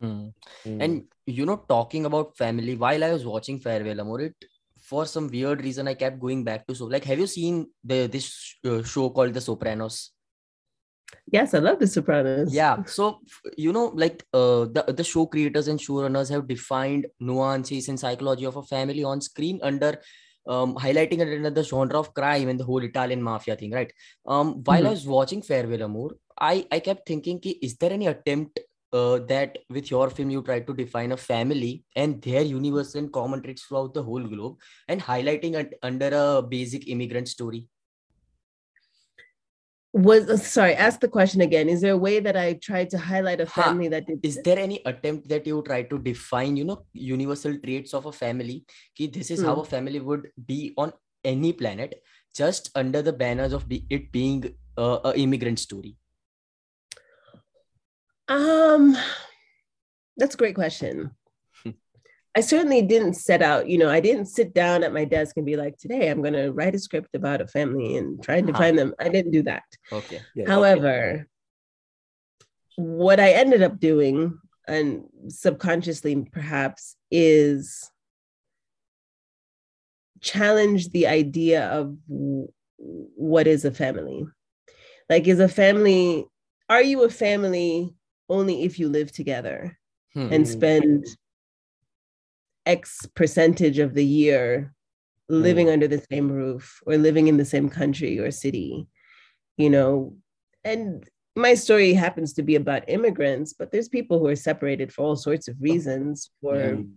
[0.00, 0.28] Hmm.
[0.66, 0.82] Mm.
[0.84, 4.36] And you know, talking about family, while I was watching Farewell Amor, it
[4.88, 8.06] for some weird reason I kept going back to so like, have you seen the
[8.06, 8.26] this
[8.64, 10.12] uh, show called The Sopranos?
[11.30, 12.52] Yes, I love The Sopranos.
[12.52, 13.20] Yeah, so
[13.56, 18.46] you know, like uh, the the show creators and showrunners have defined nuances and psychology
[18.46, 20.00] of a family on screen under
[20.48, 23.92] um, highlighting the genre of crime and the whole Italian mafia thing, right?
[24.26, 24.98] Um, while I Mhm.
[24.98, 28.60] was watching Farewell Amor, I I kept thinking, ki, is there any attempt
[28.92, 33.12] uh, that with your film you try to define a family and their universal and
[33.12, 34.56] common traits throughout the whole globe
[34.88, 37.68] and highlighting it under a basic immigrant story?
[39.92, 41.68] Was uh, sorry, ask the question again.
[41.70, 44.42] Is there a way that I tried to highlight a Ha, family that did is
[44.42, 48.64] there any attempt that you try to define you know universal traits of a family
[48.94, 49.60] ki this is how Hmm.
[49.60, 50.92] a family would be on
[51.24, 51.94] any planet
[52.34, 55.96] just under the banners of be, it being uh, a immigrant story
[58.28, 58.96] Um,
[60.16, 61.12] that's a great question.
[62.36, 65.46] I certainly didn't set out, you know, I didn't sit down at my desk and
[65.46, 68.44] be like, today I'm going to write a script about a family and try and
[68.50, 68.58] Uh-huh.
[68.58, 68.94] define them.
[68.98, 69.62] I didn't do that.
[69.90, 70.46] okay Yes.
[70.46, 71.26] However,
[72.76, 77.90] what I ended up doing, and subconsciously perhaps, is
[80.20, 81.96] challenge the idea of
[82.76, 84.26] what is a family.
[85.08, 86.26] Like, is a family,
[86.68, 87.94] are you a family
[88.28, 89.78] only if you live together
[90.14, 90.28] Hmm.
[90.32, 91.04] and spend
[92.64, 94.72] X percentage of the year
[95.28, 98.86] living under the same roof or living in the same country or city,
[99.56, 100.16] you know?
[100.64, 105.02] And my story happens to be about immigrants, but there's people who are separated for
[105.02, 106.90] all sorts of reasons for Mm.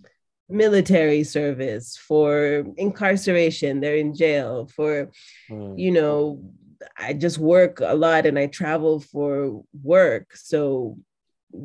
[0.47, 5.11] military service, for incarceration, they're in jail, for
[5.49, 5.77] Mm.
[5.77, 6.53] you know,
[6.97, 10.35] I just work a lot and I travel for work.
[10.37, 10.97] So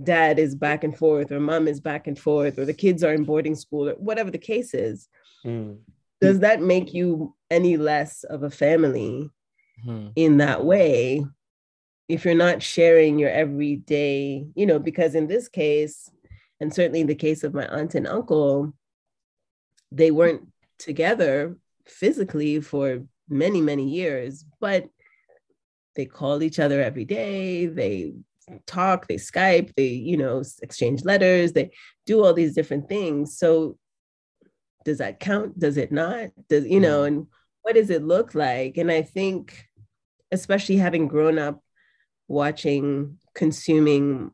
[0.03, 3.13] dad is back and forth, or mom is back and forth, or the kids are
[3.13, 5.09] in boarding school, or whatever the case is.
[5.45, 5.79] Mm.
[6.21, 9.31] Does that make you any less of a family
[9.83, 10.09] Hmm.
[10.17, 11.25] in that way?
[12.09, 16.11] If you're not sharing your everyday, you know, because in this case,
[16.61, 18.73] and certainly in the case of my aunt and uncle,
[19.91, 24.89] they weren't together physically for many, many years, but
[25.97, 27.67] they called each other every day.
[27.67, 28.15] They
[28.67, 31.71] talk, they Skype, they, you know, exchange letters, they
[32.07, 33.39] do all these different things.
[33.39, 33.79] So
[34.85, 35.59] does that count?
[35.59, 36.31] Does it not?
[36.49, 37.27] Does, you know, and
[37.63, 38.77] what does it look like?
[38.77, 39.67] And I think,
[40.31, 41.63] especially having grown up
[42.29, 44.31] watching, consuming,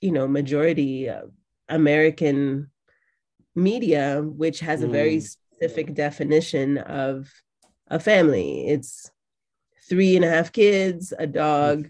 [0.00, 1.32] you know, majority of
[1.68, 2.70] American
[3.54, 5.22] media, which has a very Mm.
[5.22, 7.30] specific definition of
[7.88, 8.66] a family.
[8.68, 9.10] It's
[9.88, 11.88] three and a half kids, a dog,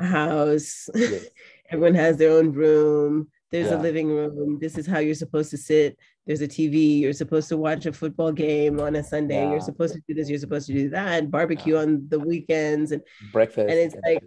[0.00, 0.88] a house.
[0.94, 1.26] Yes.
[1.70, 3.28] Everyone has their own room.
[3.50, 4.58] There's a living room.
[4.60, 5.96] This is how you're supposed to sit.
[6.26, 7.00] There's a TV.
[7.00, 9.42] You're supposed to watch a football game on a Sunday.
[9.42, 9.50] Yeah.
[9.50, 10.28] You're supposed to do this.
[10.28, 11.30] You're supposed to do that.
[11.30, 12.90] Barbecue on the weekends.
[12.90, 13.02] And
[13.32, 13.70] Breakfast.
[13.70, 14.24] And it's like-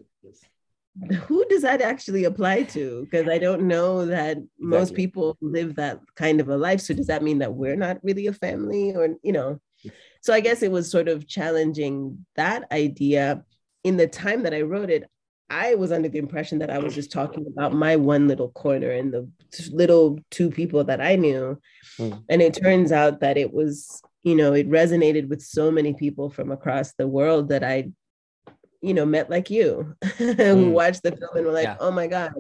[1.28, 3.02] who does that actually apply to?
[3.04, 6.82] Because I don't know that most people live that kind of a life.
[6.82, 9.60] So does that mean that we're not really a family or, you know?
[10.22, 13.46] So I guess it was sort of challenging that idea.
[13.84, 15.06] In the time that I wrote it,
[15.50, 18.92] I was under the impression that I was just talking about my one little corner
[18.92, 19.30] and the
[19.72, 21.60] little two people that I knew.
[21.98, 22.14] Hmm.
[22.30, 26.30] And it turns out that it was, you know, it resonated with so many people
[26.30, 27.90] from across the world that I,
[28.82, 30.72] you know, met like you who Mm.
[30.72, 31.78] watched the film and were like, Yeah.
[31.80, 32.34] oh my God,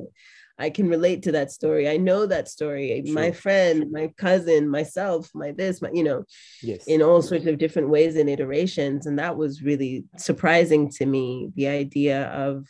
[0.60, 1.88] I can relate to that story.
[1.88, 3.04] I know that story.
[3.08, 6.26] My friend, my cousin, myself, my this, my, you know,
[6.62, 6.86] Yes.
[6.88, 9.06] in all sorts of different ways and iterations.
[9.06, 12.68] And that was really surprising to me, the idea of,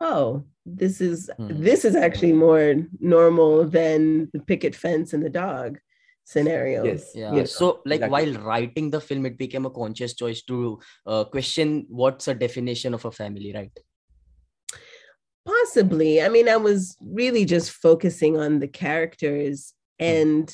[0.00, 1.62] oh, this is Hmm.
[1.62, 5.78] this is actually more normal than the picket fence and the dog
[6.24, 6.84] scenario.
[6.84, 7.12] Yes.
[7.14, 7.44] yeah you know.
[7.46, 8.12] so like Exactly.
[8.12, 12.92] while writing the film it became a conscious choice to uh, question what's a definition
[12.92, 13.72] of a family right
[15.46, 16.20] Possibly.
[16.20, 20.46] I mean, I was really just focusing on the characters and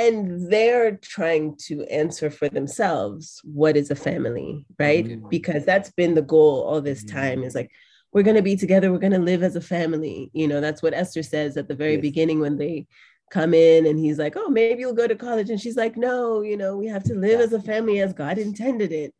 [0.00, 5.04] and they're trying to answer for themselves what is a family, right?
[5.06, 5.28] Mhm.
[5.30, 7.70] Because that's been the goal all this time is like
[8.12, 10.30] we're going to be together, we're going to live as a family.
[10.32, 12.02] You know, that's what Esther says at the very Yes.
[12.08, 12.86] beginning when they
[13.30, 16.42] come in and he's like, "Oh, maybe you'll go to college." And she's like, "No,
[16.42, 17.46] you know, we have to live Yeah.
[17.46, 19.14] as a family as God intended it."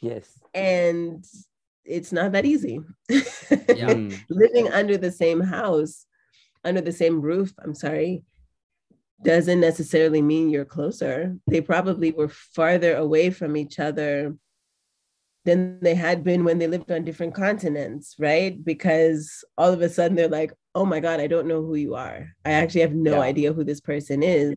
[0.00, 0.26] Yes.
[0.54, 1.24] And
[1.84, 2.80] it's not that easy.
[3.08, 4.10] Yeah.
[4.28, 6.06] Living under the same house,
[6.64, 8.24] under the same roof, I'm sorry,
[9.24, 11.36] doesn't necessarily mean you're closer.
[11.46, 14.36] They probably were farther away from each other
[15.44, 18.62] than they had been when they lived on different continents, right?
[18.64, 21.94] Because all of a sudden they're like, oh my God, I don't know who you
[21.94, 22.28] are.
[22.44, 23.20] I actually have no Yeah.
[23.20, 24.54] idea who this person is.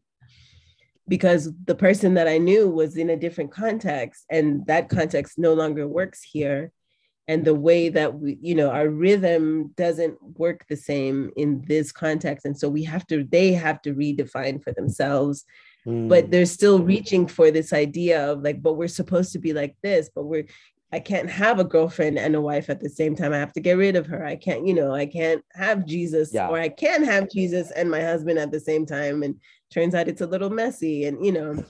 [1.07, 5.53] Because the person that I knew was in a different context, and that context no
[5.53, 6.71] longer works here
[7.27, 11.91] and the way that we you know our rhythm doesn't work the same in this
[11.91, 15.45] context and so we have to they have to redefine for themselves
[15.85, 16.31] but Mm.
[16.31, 20.09] they're still reaching for this idea of like but we're supposed to be like this
[20.15, 20.45] but we're
[20.91, 23.59] i can't have a girlfriend and a wife at the same time i have to
[23.59, 26.47] get rid of her i can't you know i can't have jesus Yeah.
[26.47, 29.35] or i can have jesus and my husband at the same time and
[29.71, 31.63] turns out it's a little messy and you know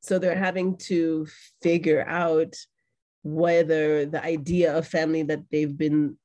[0.00, 1.26] so they're having to
[1.62, 2.54] figure out
[3.34, 6.16] whether the idea of family that they've been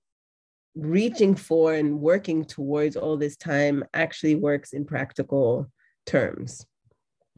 [0.75, 5.69] reaching for and working towards all this time actually works in practical
[6.05, 6.65] terms.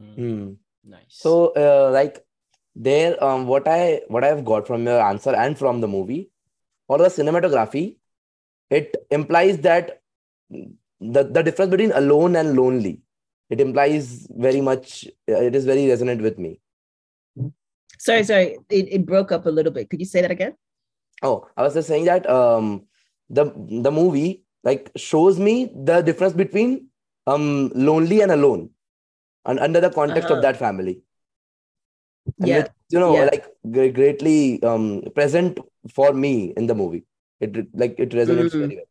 [0.00, 2.24] Mm, nice So, uh, like,
[2.74, 6.30] there, um, what I what I've got from your answer and from the movie,
[6.88, 7.96] or the cinematography,
[8.70, 10.00] it implies that
[10.50, 13.00] the the difference between alone and lonely,
[13.48, 15.06] it implies very much.
[15.28, 16.60] uh, It is very resonant with me.
[17.98, 19.88] Sorry, sorry, it, it broke up a little bit.
[19.90, 20.54] Could you say that again?
[21.22, 22.86] Oh, I was just saying that um,
[23.30, 23.44] the
[23.84, 26.88] the movie like shows me the difference between
[27.26, 28.70] um lonely and alone,
[29.44, 30.36] and under the context Uh-huh.
[30.36, 31.02] of that family.
[32.40, 33.28] and Yeah, which, you know yeah.
[33.32, 35.58] like gre- greatly um present
[35.94, 37.04] for me in the movie
[37.40, 38.60] it like it resonates Mm.
[38.64, 38.88] very well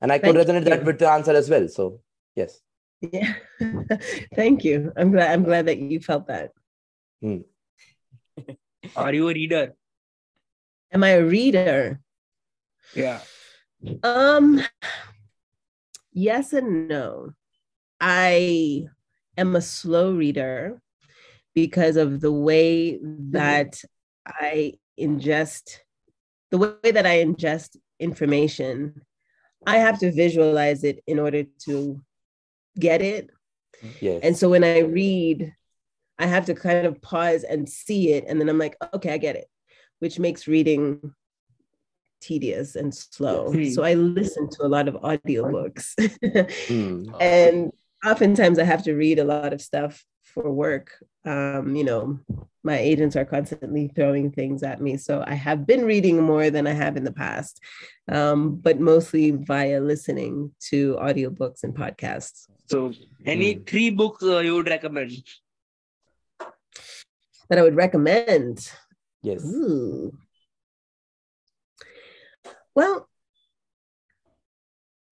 [0.00, 2.00] and i could Thank resonate that with the answer as well so
[2.34, 2.60] yes
[3.12, 3.34] yeah.
[4.34, 4.90] Thank you.
[4.96, 5.30] I'm glad.
[5.30, 6.50] I'm glad that you felt that.
[8.94, 9.74] Are you a reader?
[10.92, 12.00] Am I a reader?
[12.94, 13.20] Yeah.
[14.02, 14.60] Um,
[16.12, 17.32] yes and no.
[18.00, 18.86] I
[19.36, 20.80] am a slow reader
[21.54, 23.82] because of the way that
[24.26, 25.78] I ingest,
[26.50, 29.02] the way that I ingest information.
[29.66, 32.00] I have to visualize it in order to
[32.78, 33.30] get it.
[34.00, 35.52] yes And so when I read,
[36.18, 38.24] I have to kind of pause and see it.
[38.26, 39.48] And then I'm like, okay, I get it,
[39.98, 41.12] which makes reading
[42.20, 43.52] tedious and slow.
[43.52, 43.74] Yes.
[43.74, 45.92] So I listen to a lot of audiobooks.
[46.68, 47.10] Hmm.
[47.20, 47.72] and
[48.04, 50.92] oftentimes I have to read a lot of stuff for work.
[51.24, 52.18] Um, you know,
[52.62, 54.96] my agents are constantly throwing things at me.
[54.96, 57.60] So I have been reading more than I have in the past,
[58.10, 62.46] um, but mostly via listening to audiobooks and podcasts.
[62.68, 62.92] So,
[63.24, 63.62] any Hmm.
[63.64, 65.12] three books uh, you would recommend?
[67.48, 68.70] That I would recommend.
[69.22, 70.12] yes Ooh.
[72.74, 73.08] Well,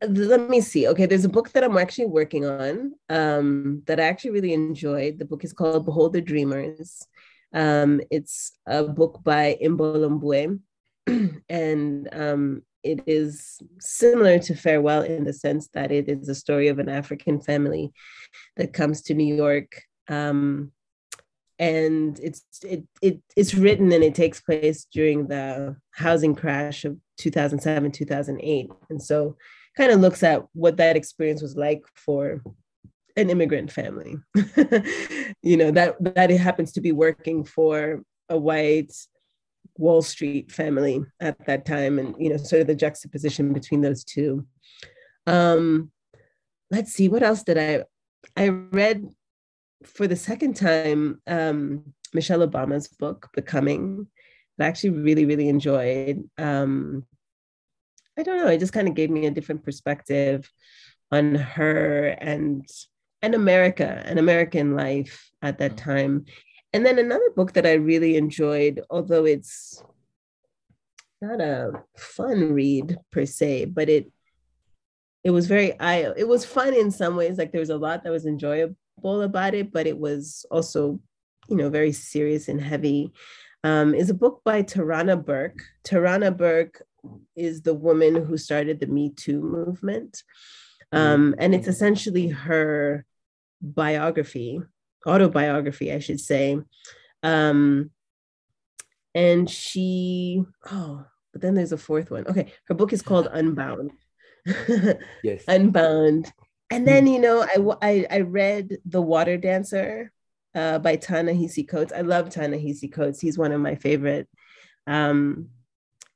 [0.07, 0.87] let me see.
[0.89, 5.19] Okay, there's a book that I'm actually working on um, that I actually really enjoyed.
[5.19, 7.07] The book is called Behold the Dreamers.
[7.53, 15.25] Um, it's a book by Imbolo Mbue, and um, it is similar to Farewell in
[15.25, 17.93] the sense that it is a story of an African family
[18.57, 20.73] that comes to New York um,
[21.59, 26.97] and it's it, it it's written and it takes place during the housing crash of
[27.19, 29.37] 2007 2008 and so
[29.77, 32.43] kind of looks at what that experience was like for
[33.17, 34.17] an immigrant family.
[35.43, 38.95] You know that that it happens to be working for a white
[39.77, 44.05] wall street family at that time and you know sort of the juxtaposition between those
[44.05, 44.47] two.
[45.27, 45.91] Um
[46.71, 47.85] let's see what else did i
[48.39, 49.07] i read
[49.85, 54.07] for the second time, um, Michelle Obama's book, Becoming,
[54.61, 56.29] I actually really, really enjoyed.
[56.39, 57.05] Um,
[58.19, 60.51] I don't know, it just kind of gave me a different perspective
[61.11, 62.67] on her and
[63.23, 65.77] and America and American life at that Mm.
[65.77, 66.25] time.
[66.73, 69.83] And then another book that I really enjoyed, although it's
[71.23, 74.13] not a fun read per se, but it
[75.25, 77.39] it was very I it was fun in some ways.
[77.39, 81.01] Like there was a lot that was enjoyable about it, but it was also,
[81.49, 83.13] you know, very serious and heavy.
[83.63, 85.63] Um, is a book by Tarana Burke.
[85.85, 86.83] Tarana Burke
[87.35, 90.23] is the woman who started the Me Too movement.
[90.93, 93.05] Um, and it's essentially her
[93.61, 94.61] biography,
[95.07, 96.59] autobiography, I should say.
[97.23, 97.91] Um,
[99.15, 102.27] and she, oh, but then there's a fourth one.
[102.29, 103.93] Okay, her book is called Unbound.
[105.23, 105.43] Yes.
[105.49, 106.31] Unbound.
[106.75, 107.47] And then, you know,
[107.81, 110.13] I I read The Water Dancer
[110.55, 111.93] uh, by Ta-Nehisi Coates.
[111.93, 113.21] I love Ta-Nehisi Coates.
[113.21, 114.29] He's one of my favorite.
[114.87, 115.51] Um,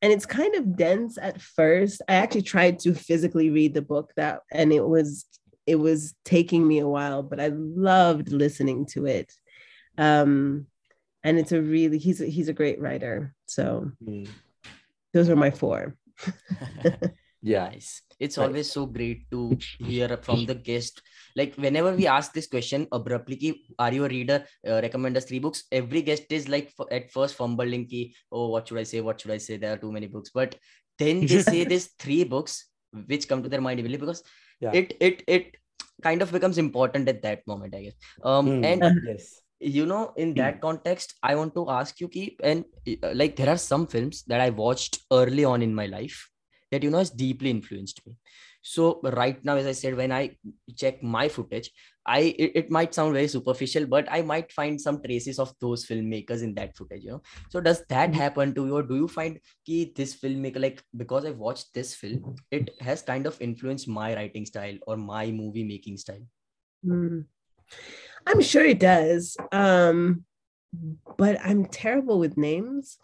[0.03, 2.03] and it's kind of dense at first.
[2.09, 5.27] I actually tried to physically read the book that, and it was
[5.67, 9.33] it was taking me a while, but I loved listening to it.
[9.99, 10.67] Um,
[11.23, 13.35] and it's a really he's a, he's a great writer.
[13.47, 14.29] So Mm.
[15.13, 15.97] those are my four.
[17.43, 17.71] Yeah.
[18.21, 18.47] It's Nice.
[18.47, 21.03] always so great to hear from the guest.
[21.37, 24.45] Like whenever we ask this question abruptly, ki, are you a reader?
[24.67, 25.65] Uh, recommend us three books.
[25.71, 29.01] Every guest is like f- at first fumbling, ki, oh, what should I say?
[29.01, 29.57] What should I say?
[29.57, 30.31] There are too many books.
[30.35, 30.57] But
[30.99, 32.67] then they say these three books
[33.07, 34.23] which come to their mind immediately because
[34.61, 34.73] Yeah.
[34.73, 35.57] it it it
[36.03, 37.95] kind of becomes important at that moment, I guess.
[38.23, 38.65] Um, Mm.
[38.65, 39.43] and Yes.
[39.61, 42.65] you know in that context i want to ask you ki, and
[43.03, 46.19] uh, like there are some films that i watched early on in my life
[46.71, 48.15] that you know has deeply influenced me
[48.63, 50.37] so right now as i said when i
[50.77, 51.71] check my footage
[52.07, 55.87] i it, it might sound very superficial but i might find some traces of those
[55.87, 58.23] filmmakers in that footage you know so does that Mhm.
[58.23, 61.95] happen to you or do you find ki this filmmaker like because i watched this
[61.95, 66.27] film it has kind of influenced my writing style or my movie making style
[66.85, 67.29] Mm.
[68.27, 69.37] I'm sure it does.
[69.53, 70.25] Um,
[71.17, 72.99] but I'm terrible with names.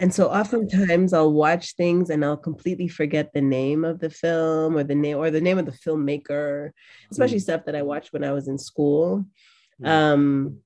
[0.00, 4.76] And so oftentimes I'll watch things and I'll completely forget the name of the film
[4.76, 6.70] or the name or the name of the filmmaker,
[7.10, 9.26] especially stuff that I watched when I was in school.
[9.82, 9.88] Mm.
[9.88, 10.58] Um,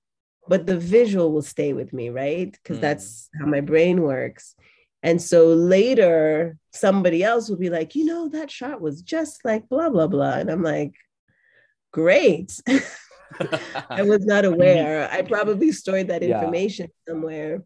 [0.48, 2.52] but the visual will stay with me, right?
[2.52, 2.82] Because Mm.
[2.82, 4.54] that's how my brain works.
[5.02, 9.68] And so later, somebody else will be like, you know, that shot was just like
[9.68, 10.34] blah, blah, blah.
[10.34, 10.94] And I'm like,
[11.92, 12.58] great.
[13.90, 15.08] I was not aware.
[15.10, 16.40] I probably stored that Yeah.
[16.40, 17.62] information somewhere.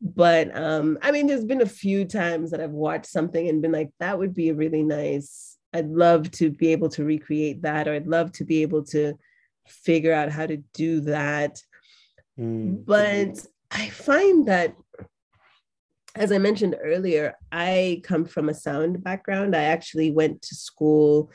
[0.00, 3.72] But um, I mean, there's been a few times that I've watched something and been
[3.72, 5.56] like, that would be a really nice.
[5.72, 9.14] I'd love to be able to recreate that, or I'd love to be able to
[9.66, 11.60] figure out how to do that.
[12.38, 12.84] Mm.
[12.84, 14.76] But I find that,
[16.14, 19.56] as I mentioned earlier, I come from a sound background.
[19.56, 21.30] I actually went to school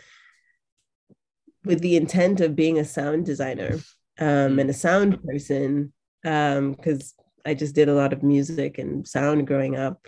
[1.63, 3.79] with the intent of being a sound designer
[4.19, 5.93] um, and a sound person
[6.23, 7.13] because
[7.45, 10.07] I just did a lot of music and sound growing up.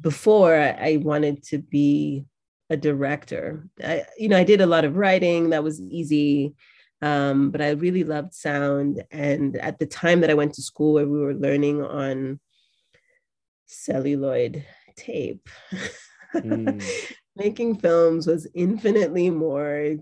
[0.00, 2.26] Before I I wanted to be
[2.70, 5.50] a director, I, you know, I did a lot of writing.
[5.50, 6.54] That was easy,
[7.00, 9.02] um, but I really loved sound.
[9.10, 12.40] And at the time that I went to school, where we were learning on
[13.66, 14.64] celluloid
[14.96, 15.48] tape,
[16.34, 16.82] Mm.
[17.36, 19.96] making films was infinitely more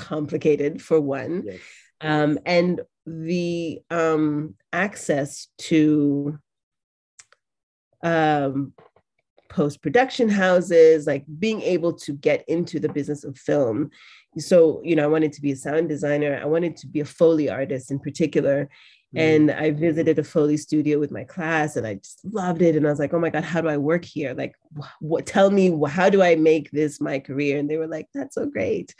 [0.00, 1.60] complicated for one Yes.
[2.00, 6.38] um, and the um, access to
[8.02, 8.72] um,
[9.50, 13.90] post production houses, like being able to get into the business of film.
[14.38, 17.04] So, you know, I wanted to be a sound designer, I wanted to be a
[17.04, 18.68] Foley artist in particular.
[19.14, 19.20] Mm.
[19.20, 22.76] And I visited a Foley studio with my class and I just loved it.
[22.76, 24.34] And I was like, oh my God, how do I work here?
[24.34, 24.54] Like,
[25.00, 27.58] what, tell me, how do I make this my career?
[27.58, 28.94] And they were like, that's so great.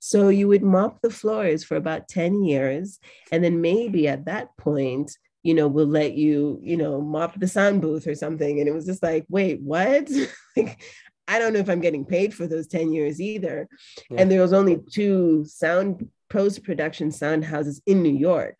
[0.00, 2.98] So you would mop the floors for about 10 years.
[3.32, 7.48] And then maybe at that point, you know, we'll let you, you know, mop the
[7.48, 8.60] sound booth or something.
[8.60, 10.10] And it was just like, wait, what?
[10.56, 10.82] like,
[11.26, 13.68] I don't know if I'm getting paid for those 10 years either.
[14.10, 14.20] Yeah.
[14.20, 18.58] And there was only two sound post-production sound houses in New York.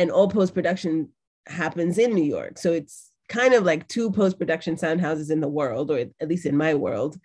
[0.00, 1.10] And all post-production
[1.46, 2.56] happens in New York.
[2.56, 6.46] So it's kind of like two post-production sound houses in the world, or at least
[6.46, 7.18] in my world.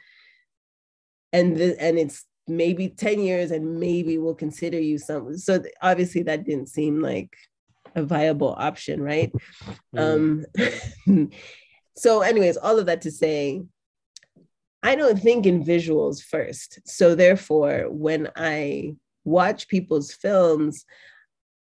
[1.31, 5.37] And the, and it's maybe 10 years and maybe we'll consider you some.
[5.37, 7.33] So obviously that didn't seem like
[7.95, 9.31] a viable option, right?
[9.95, 10.45] Mm.
[11.07, 11.31] Um,
[11.95, 13.63] so, anyways, all of that to say,
[14.83, 16.79] I don't think in visuals first.
[16.85, 20.85] So, therefore, when I watch people's films,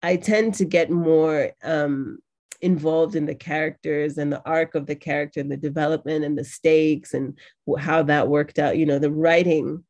[0.02, 2.20] I tend to get more um,
[2.62, 6.43] involved in the characters and the arc of the character and the development and the
[6.43, 7.38] stakes and
[7.78, 8.78] how that worked out.
[8.78, 9.84] You know, the writing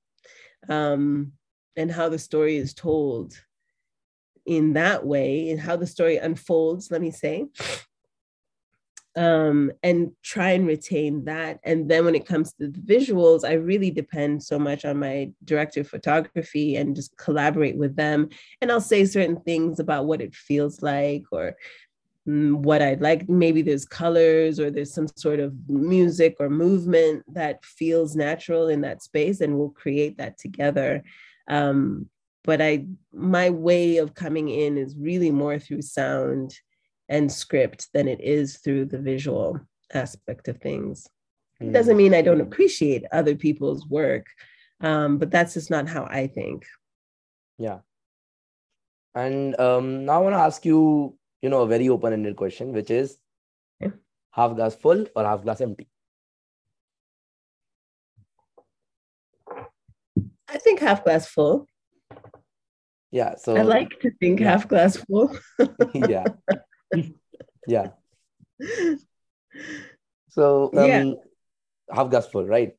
[0.67, 1.33] um,
[1.75, 3.33] and how the story is told
[4.45, 6.89] in that way and how the story unfolds.
[6.91, 7.45] Let me say
[9.19, 11.59] um, and try and retain that.
[11.65, 15.31] And then when it comes to the visuals, I really depend so much on my
[15.43, 18.29] director of photography and just collaborate with them.
[18.61, 21.57] And I'll say certain things about what it feels like or
[22.25, 23.27] mm, what I'd like.
[23.27, 28.79] Maybe there's colors or there's some sort of music or movement that feels natural in
[28.81, 31.03] that space, and we'll create that together.
[31.49, 32.09] Um,
[32.45, 36.57] but I, my way of coming in is really more through sound
[37.09, 39.59] and script than it is through the visual
[39.93, 41.07] aspect of things.
[41.61, 41.69] Mm.
[41.69, 44.27] It doesn't mean I don't appreciate other people's work,
[44.81, 46.65] um, but that's just not how I think.
[47.57, 47.79] Yeah.
[49.15, 52.91] And um, now I want to ask you, you know, a very open-ended question, which
[52.91, 53.17] is
[54.31, 55.89] half glass full or half glass empty?
[60.47, 61.67] I think half glass full.
[63.11, 63.35] Yeah.
[63.35, 64.51] So I like to think yeah.
[64.51, 65.35] half glass full.
[65.93, 66.25] yeah
[67.67, 67.89] yeah.
[70.29, 71.13] So um, yeah.
[71.91, 72.75] half glass full, right?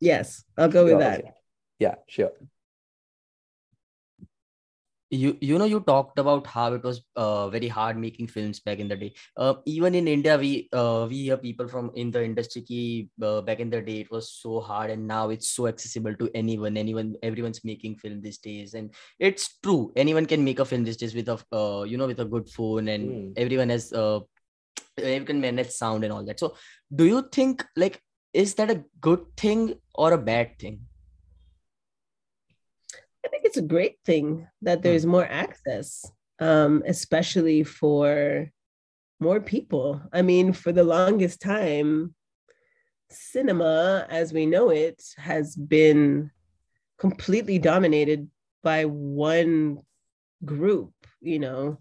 [0.00, 1.20] Yes, I'll go with that.
[1.20, 1.30] Okay.
[1.78, 2.32] Yeah, sure.
[5.12, 8.78] You you know you talked about how it was uh, very hard making films back
[8.78, 9.12] in the day.
[9.36, 13.40] Uh, even in India, we uh, we hear people from in the industry ki, uh,
[13.40, 16.76] back in the day it was so hard, and now it's so accessible to anyone.
[16.76, 19.92] Anyone, everyone's making film these days, and it's true.
[19.96, 22.48] Anyone can make a film these days with a uh, you know with a good
[22.48, 23.32] phone, and mm.
[23.36, 24.20] everyone has uh,
[24.96, 26.38] everyone can manage sound and all that.
[26.38, 26.54] So,
[26.94, 28.00] do you think like
[28.32, 30.86] is that a good thing or a bad thing?
[33.24, 34.82] I think it's a great thing that hmm.
[34.82, 38.50] there's more access, um, especially for
[39.20, 40.00] more people.
[40.12, 42.14] I mean, for the longest time,
[43.10, 46.30] cinema as we know it has been
[46.98, 48.28] completely dominated
[48.62, 49.78] by one
[50.44, 51.78] group, you know,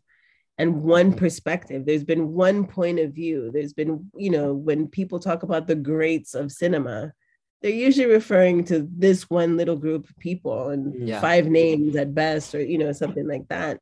[0.58, 1.20] and one mm-hmm.
[1.20, 1.86] perspective.
[1.86, 3.52] There's been one point of view.
[3.52, 7.14] There's been, you know, when people talk about the greats of cinema,
[7.62, 11.20] they're usually referring to this one little group of people and yeah.
[11.20, 13.80] five names at best or you know something like that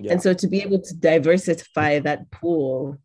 [0.00, 0.12] yeah.
[0.12, 2.98] and so to be able to diversify that pool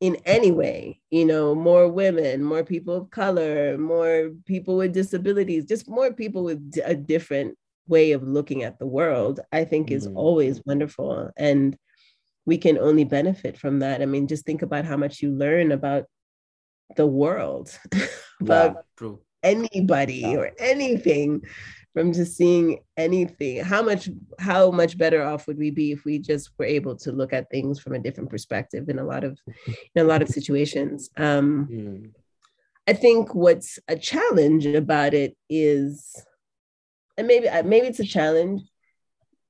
[0.00, 5.64] in any way you know more women more people of color more people with disabilities
[5.64, 10.06] just more people with a different way of looking at the world i think is
[10.06, 10.16] mm-hmm.
[10.16, 11.76] always wonderful and
[12.46, 15.70] we can only benefit from that i mean just think about how much you learn
[15.70, 16.04] about
[16.96, 17.78] the world
[18.40, 19.10] about yeah,
[19.42, 20.36] anybody yeah.
[20.36, 21.42] or anything
[21.92, 26.18] from just seeing anything how much how much better off would we be if we
[26.18, 29.38] just were able to look at things from a different perspective in a lot of
[29.94, 32.10] in a lot of situations um mm.
[32.86, 36.24] i think what's a challenge about it is
[37.18, 38.62] and maybe maybe it's a challenge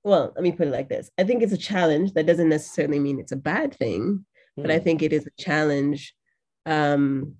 [0.03, 2.99] well let me put it like this i think it's a challenge that doesn't necessarily
[2.99, 4.25] mean it's a bad thing
[4.59, 4.63] mm.
[4.63, 4.85] but i hmm.
[4.85, 6.15] think it is a challenge
[6.65, 7.35] um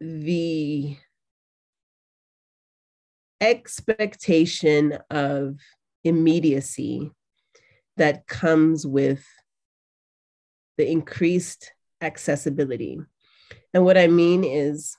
[0.00, 0.96] the
[3.40, 5.58] expectation of
[6.04, 7.10] immediacy
[7.96, 9.24] that comes with
[10.76, 13.00] the increased accessibility.
[13.72, 14.96] And what I mean is,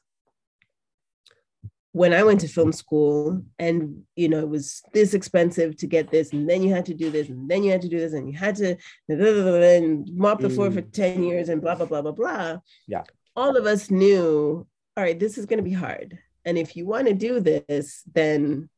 [1.91, 6.11] when I went to film school and you know it was this expensive to get
[6.11, 8.13] this, and then you had to do this, and then you had to do this,
[8.13, 8.75] and you had to
[9.07, 10.91] and mop the floor for mm.
[10.91, 12.57] 10 years and blah blah blah blah blah.
[12.87, 13.03] Yeah.
[13.37, 14.67] All of us knew,
[14.97, 16.19] all right, this is gonna be hard.
[16.45, 18.69] And if you want to do this, then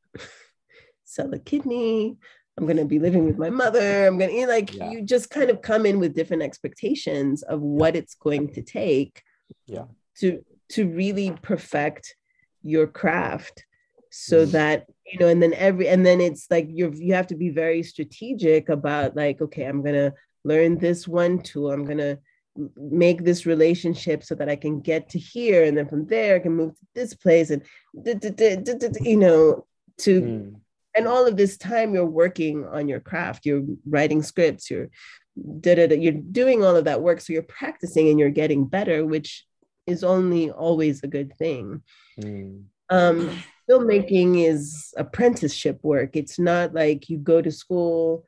[1.04, 2.18] sell a kidney.
[2.58, 4.08] I'm going to be living with my mother.
[4.08, 4.90] I'm going to like, yeah.
[4.90, 9.22] you just kind of come in with different expectations of what it's going to take
[9.68, 9.86] yeah.
[10.20, 12.16] to, to really perfect
[12.64, 13.66] your craft
[14.10, 14.52] so mm-hmm.
[14.52, 17.50] that you know and then every and then it's like you you have to be
[17.50, 20.14] very strategic about like okay i'm going to
[20.44, 22.18] learn this one tool i'm going to
[22.76, 26.40] make this relationship so that I can get to here, and then from there I
[26.40, 27.64] can move to this place, and
[29.02, 29.66] you know,
[30.00, 30.56] to mm.
[30.96, 34.90] and all of this time you're working on your craft, you're writing scripts, you're
[35.36, 39.46] you're doing all of that work, so you're practicing and you're getting better, which
[39.86, 41.82] is only always a good thing.
[42.20, 42.64] Mm.
[42.90, 43.30] Um,
[43.70, 46.16] filmmaking is apprenticeship work.
[46.16, 48.26] It's not like you go to school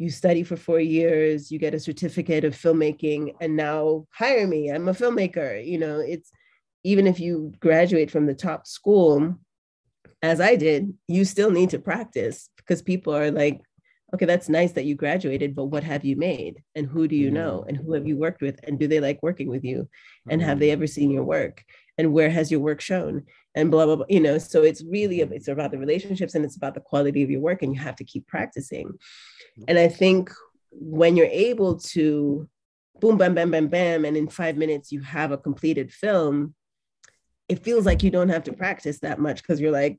[0.00, 4.70] you study for four years, you get a certificate of filmmaking, and now hire me.
[4.70, 5.62] I'm a filmmaker.
[5.62, 6.32] You know, it's
[6.84, 9.38] even if you graduate from the top school,
[10.22, 13.60] as I did, you still need to practice because people are like,
[14.14, 16.62] okay, that's nice that you graduated, but what have you made?
[16.74, 17.64] And who do you know?
[17.66, 17.68] Mm.
[17.68, 18.58] And who have you worked with?
[18.62, 19.86] And do they like working with you?
[20.30, 21.62] And have they ever seen your work?
[21.98, 23.26] And where has your work shown?
[23.54, 24.06] And blah, blah, blah.
[24.08, 27.30] You know, so it's really, it's about the relationships and it's about the quality of
[27.30, 27.62] your work.
[27.62, 28.92] And you have to keep practicing.
[29.66, 30.30] And I think
[30.70, 32.48] when you're able to
[33.00, 36.54] boom, bam, bam, bam, bam, and in five minutes you have a completed film,
[37.48, 39.98] it feels like you don't have to practice that much because you're like,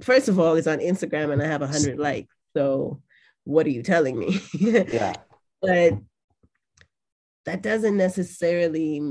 [0.00, 2.34] first of all, it's on Instagram and I have 100 likes.
[2.56, 3.02] So
[3.44, 4.40] what are you telling me?
[4.54, 5.14] Yeah.
[5.60, 5.94] but
[7.44, 9.02] that doesn't necessarily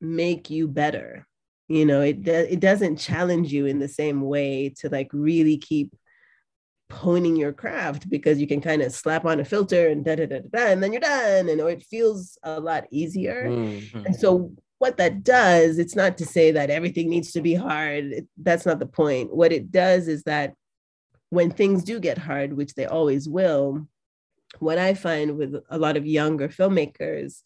[0.00, 1.26] make you better.
[1.68, 5.58] You know, it, do, it doesn't challenge you in the same way to like really
[5.58, 5.94] keep
[6.90, 10.26] honing your craft because you can kind of slap on a filter and da da
[10.26, 13.46] da da, and then you're done and or it feels a lot easier.
[13.48, 14.06] Mm.
[14.06, 18.04] And so what that does, it's not to say that everything needs to be hard.
[18.04, 19.34] It- that's not the point.
[19.34, 20.54] What it does is that
[21.30, 23.86] when things do get hard, which they always will,
[24.60, 27.42] what I find with a lot of younger filmmakers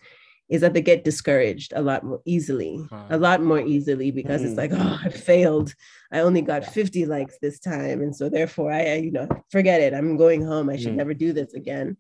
[0.52, 2.74] is that they get discouraged a lot more easily,
[3.10, 4.62] a lot more easily because it's Mhm.
[4.62, 5.74] like, oh, I failed.
[6.12, 8.02] I only got 50 likes this time.
[8.04, 9.94] And so therefore I, you know, forget it.
[9.94, 10.68] I'm going home.
[10.68, 11.02] I should Mm.
[11.02, 11.96] never do this again.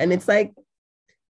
[0.00, 0.52] And it's like,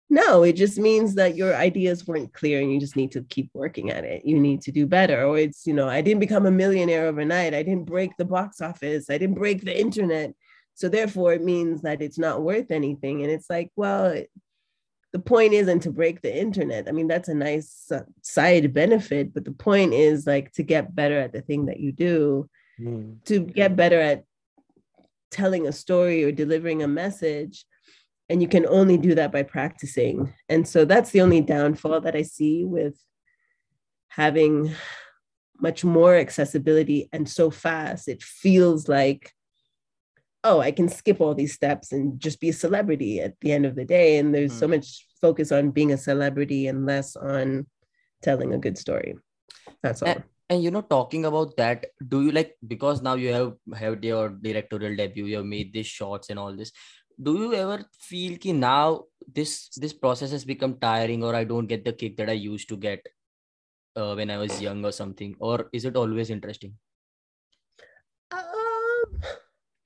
[0.10, 3.50] no, it just means that your ideas weren't clear and you just need to keep
[3.54, 4.20] working at it.
[4.26, 5.20] You need to do better.
[5.26, 7.54] Or it's, you know, I didn't become a millionaire overnight.
[7.54, 9.10] I didn't break the box office.
[9.12, 10.34] I didn't break the internet.
[10.76, 13.22] So therefore, it means that it's not worth anything.
[13.22, 14.06] And it's like, well,
[15.14, 16.90] the point isn't to break the internet.
[16.90, 17.90] I mean, that's a nice
[18.22, 21.92] side benefit, but the point is like to get better at the thing that you
[21.92, 22.50] do
[22.80, 23.24] Mm.
[23.26, 24.24] to get better at
[25.30, 27.66] telling a story or delivering a message
[28.30, 32.16] and you can only do that by practicing and so that's the only downfall that
[32.16, 33.00] i see with
[34.08, 34.74] having
[35.62, 39.32] much more accessibility and so fast it feels like
[40.44, 43.66] oh i can skip all these steps and just be a celebrity at the end
[43.66, 44.68] of the day and there's so Hmm.
[44.68, 47.66] much focus on being a celebrity and less on
[48.22, 49.16] telling a good story
[49.82, 53.34] that's all And, and you know, talking about that, do you like because now you
[53.34, 56.72] have had your directorial debut, you have made these shots and all this.
[57.22, 61.68] Do you ever feel ki now this this process has become tiring, or I don't
[61.68, 63.06] get the kick that I used to get
[63.96, 66.76] uh, when I was young or something, or is it always interesting?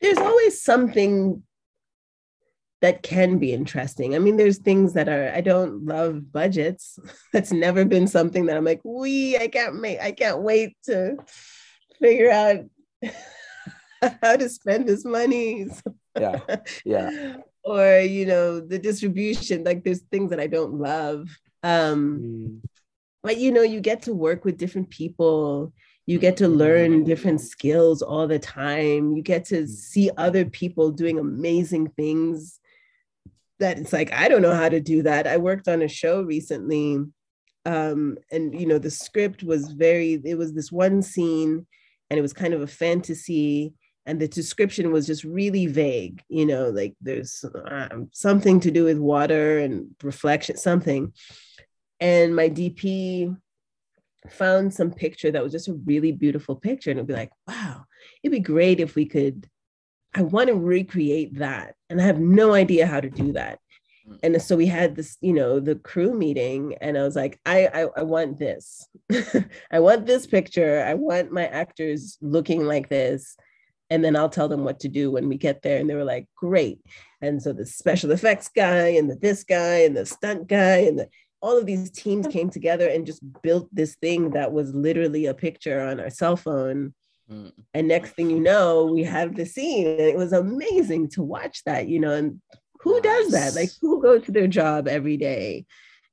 [0.01, 1.43] There's always something
[2.81, 4.13] that can be interesting.
[4.15, 6.99] I mean, there's things that are I don't love budgets.
[7.33, 11.17] That's never been something that I'm like, we I can't make I can't wait to
[11.99, 12.65] figure out
[14.21, 15.67] how to spend this money.
[16.19, 16.39] Yeah.
[16.83, 17.35] Yeah.
[17.63, 21.29] or you know, the distribution, like there's things that I don't love.
[21.61, 22.61] Um Mm.
[23.21, 25.73] but you know you get to work with different people
[26.07, 29.15] you get to learn different skills all the time.
[29.15, 32.59] You get to see other people doing amazing things
[33.59, 35.27] that it's like i don't know how to do that.
[35.27, 36.97] I worked on a show recently
[37.65, 41.67] um and you know the script was very it was this one scene
[42.09, 43.73] and it was kind of a fantasy
[44.05, 48.85] and the description was just really vague you know like there's um, something to do
[48.85, 51.11] with water and reflection something.
[51.99, 53.35] And my DP
[54.31, 57.83] found some picture that was just a really beautiful picture and it'd be like wow
[58.23, 59.47] it'd be great if we could
[60.13, 63.59] i want to recreate that and i have no idea how to do that.
[64.07, 64.19] Mm.
[64.23, 67.67] and so we had this you know the crew meeting and i was like i
[67.67, 68.87] i, I want this.
[69.71, 70.83] I want this picture.
[70.85, 73.35] I want my actors looking like this
[73.89, 75.77] and then i'll tell them what to do when we get there.
[75.79, 76.79] And they were like great.
[77.21, 80.99] And so the special effects guy and the this guy and the stunt guy and
[80.99, 81.09] the
[81.41, 85.33] all of these teams came together and just built this thing that was literally a
[85.33, 86.93] picture on our cell phone.
[87.31, 87.51] Mm.
[87.73, 89.85] And next thing you know, we have the scene.
[89.87, 92.41] And it was amazing to watch that, you know, and
[92.79, 93.53] who does that?
[93.55, 95.65] Like who goes to their job every day,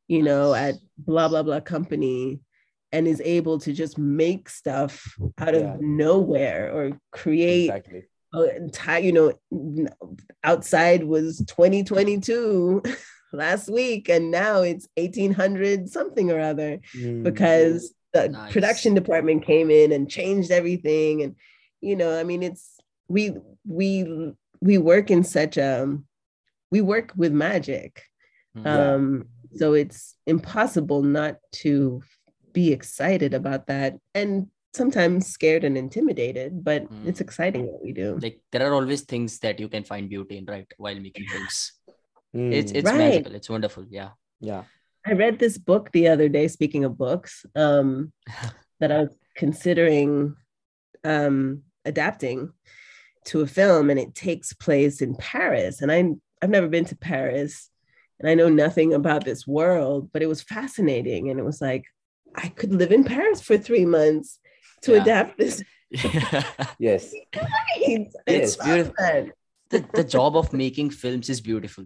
[0.09, 2.41] you know, at blah, blah, blah company
[2.93, 5.77] and is able to just make stuff out of Yeah.
[5.81, 8.05] nowhere or create Exactly.
[8.33, 9.33] oh, entire, you know,
[10.45, 12.83] outside was 2022
[13.35, 17.23] last week, and now it's 1800 something or other Mm.
[17.23, 18.53] because the Nice.
[18.53, 21.23] production department came in and changed everything.
[21.23, 21.35] And,
[21.81, 22.79] you know, I mean, it's
[23.09, 23.33] we
[23.67, 25.99] we we work in such a
[26.71, 28.03] we work with magic.
[28.57, 28.65] Mm.
[28.65, 28.95] Yeah.
[28.95, 32.03] Um, so it's impossible not to
[32.53, 37.27] be excited about that and sometimes scared and intimidated, but it's Mm.
[37.27, 38.19] exciting what we do.
[38.21, 40.67] like there are always things that you can find beauty in, right?
[40.79, 41.84] While making films, it's
[42.35, 42.53] Mm.
[42.53, 42.99] it's Right.
[42.99, 43.35] magical.
[43.35, 43.87] It's wonderful.
[43.91, 44.11] Yeah.
[44.41, 44.65] yeah.
[45.07, 48.13] I read this book the other day, speaking of books, um,
[48.81, 50.35] that I was considering
[51.05, 52.53] um, adapting.
[53.27, 55.81] to a film and it takes place in Paris.
[55.81, 56.05] And I
[56.43, 57.71] I've never been to Paris
[58.21, 61.31] and I know nothing about this world, but it was fascinating.
[61.31, 61.85] And it was like,
[62.35, 64.39] I could live in Paris for three months
[64.83, 65.03] to Yeah.
[65.03, 65.63] adapt this.
[66.79, 67.15] Yes.
[67.37, 68.11] Right.
[68.27, 68.95] It's beautiful.
[68.99, 69.29] that.
[69.71, 71.85] the, the job of making films is beautiful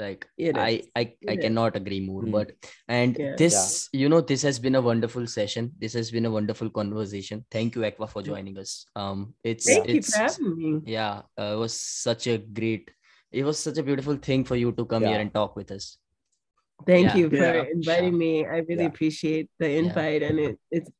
[0.00, 0.88] like It i is.
[0.96, 1.42] i, I It is.
[1.44, 2.32] cannot agree more Mm.
[2.36, 2.52] but
[2.88, 3.34] and Yeah.
[3.42, 7.44] this you know this has been a wonderful session this has been a wonderful conversation
[7.56, 10.70] thank you Ekwa for joining us um it's Thank you it's for having me.
[10.98, 12.90] yeah uh, it was such a great
[13.32, 15.98] it was such a beautiful thing for you to come here and talk with us
[16.86, 17.16] Thank Yeah.
[17.20, 17.64] you for Yeah.
[17.72, 18.46] inviting me.
[18.46, 18.86] I really Yeah.
[18.92, 20.90] appreciate the invite, and it, it's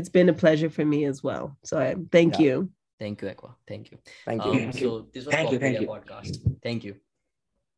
[0.00, 1.56] it's been a pleasure for me as well.
[1.64, 2.44] So I thank Yeah.
[2.46, 2.70] you.
[3.02, 4.52] thank you Ekwa thank you Thank you.
[4.52, 4.88] um, Thank you.
[4.88, 5.88] so this was Thank you, thank you.
[5.94, 6.94] podcast thank you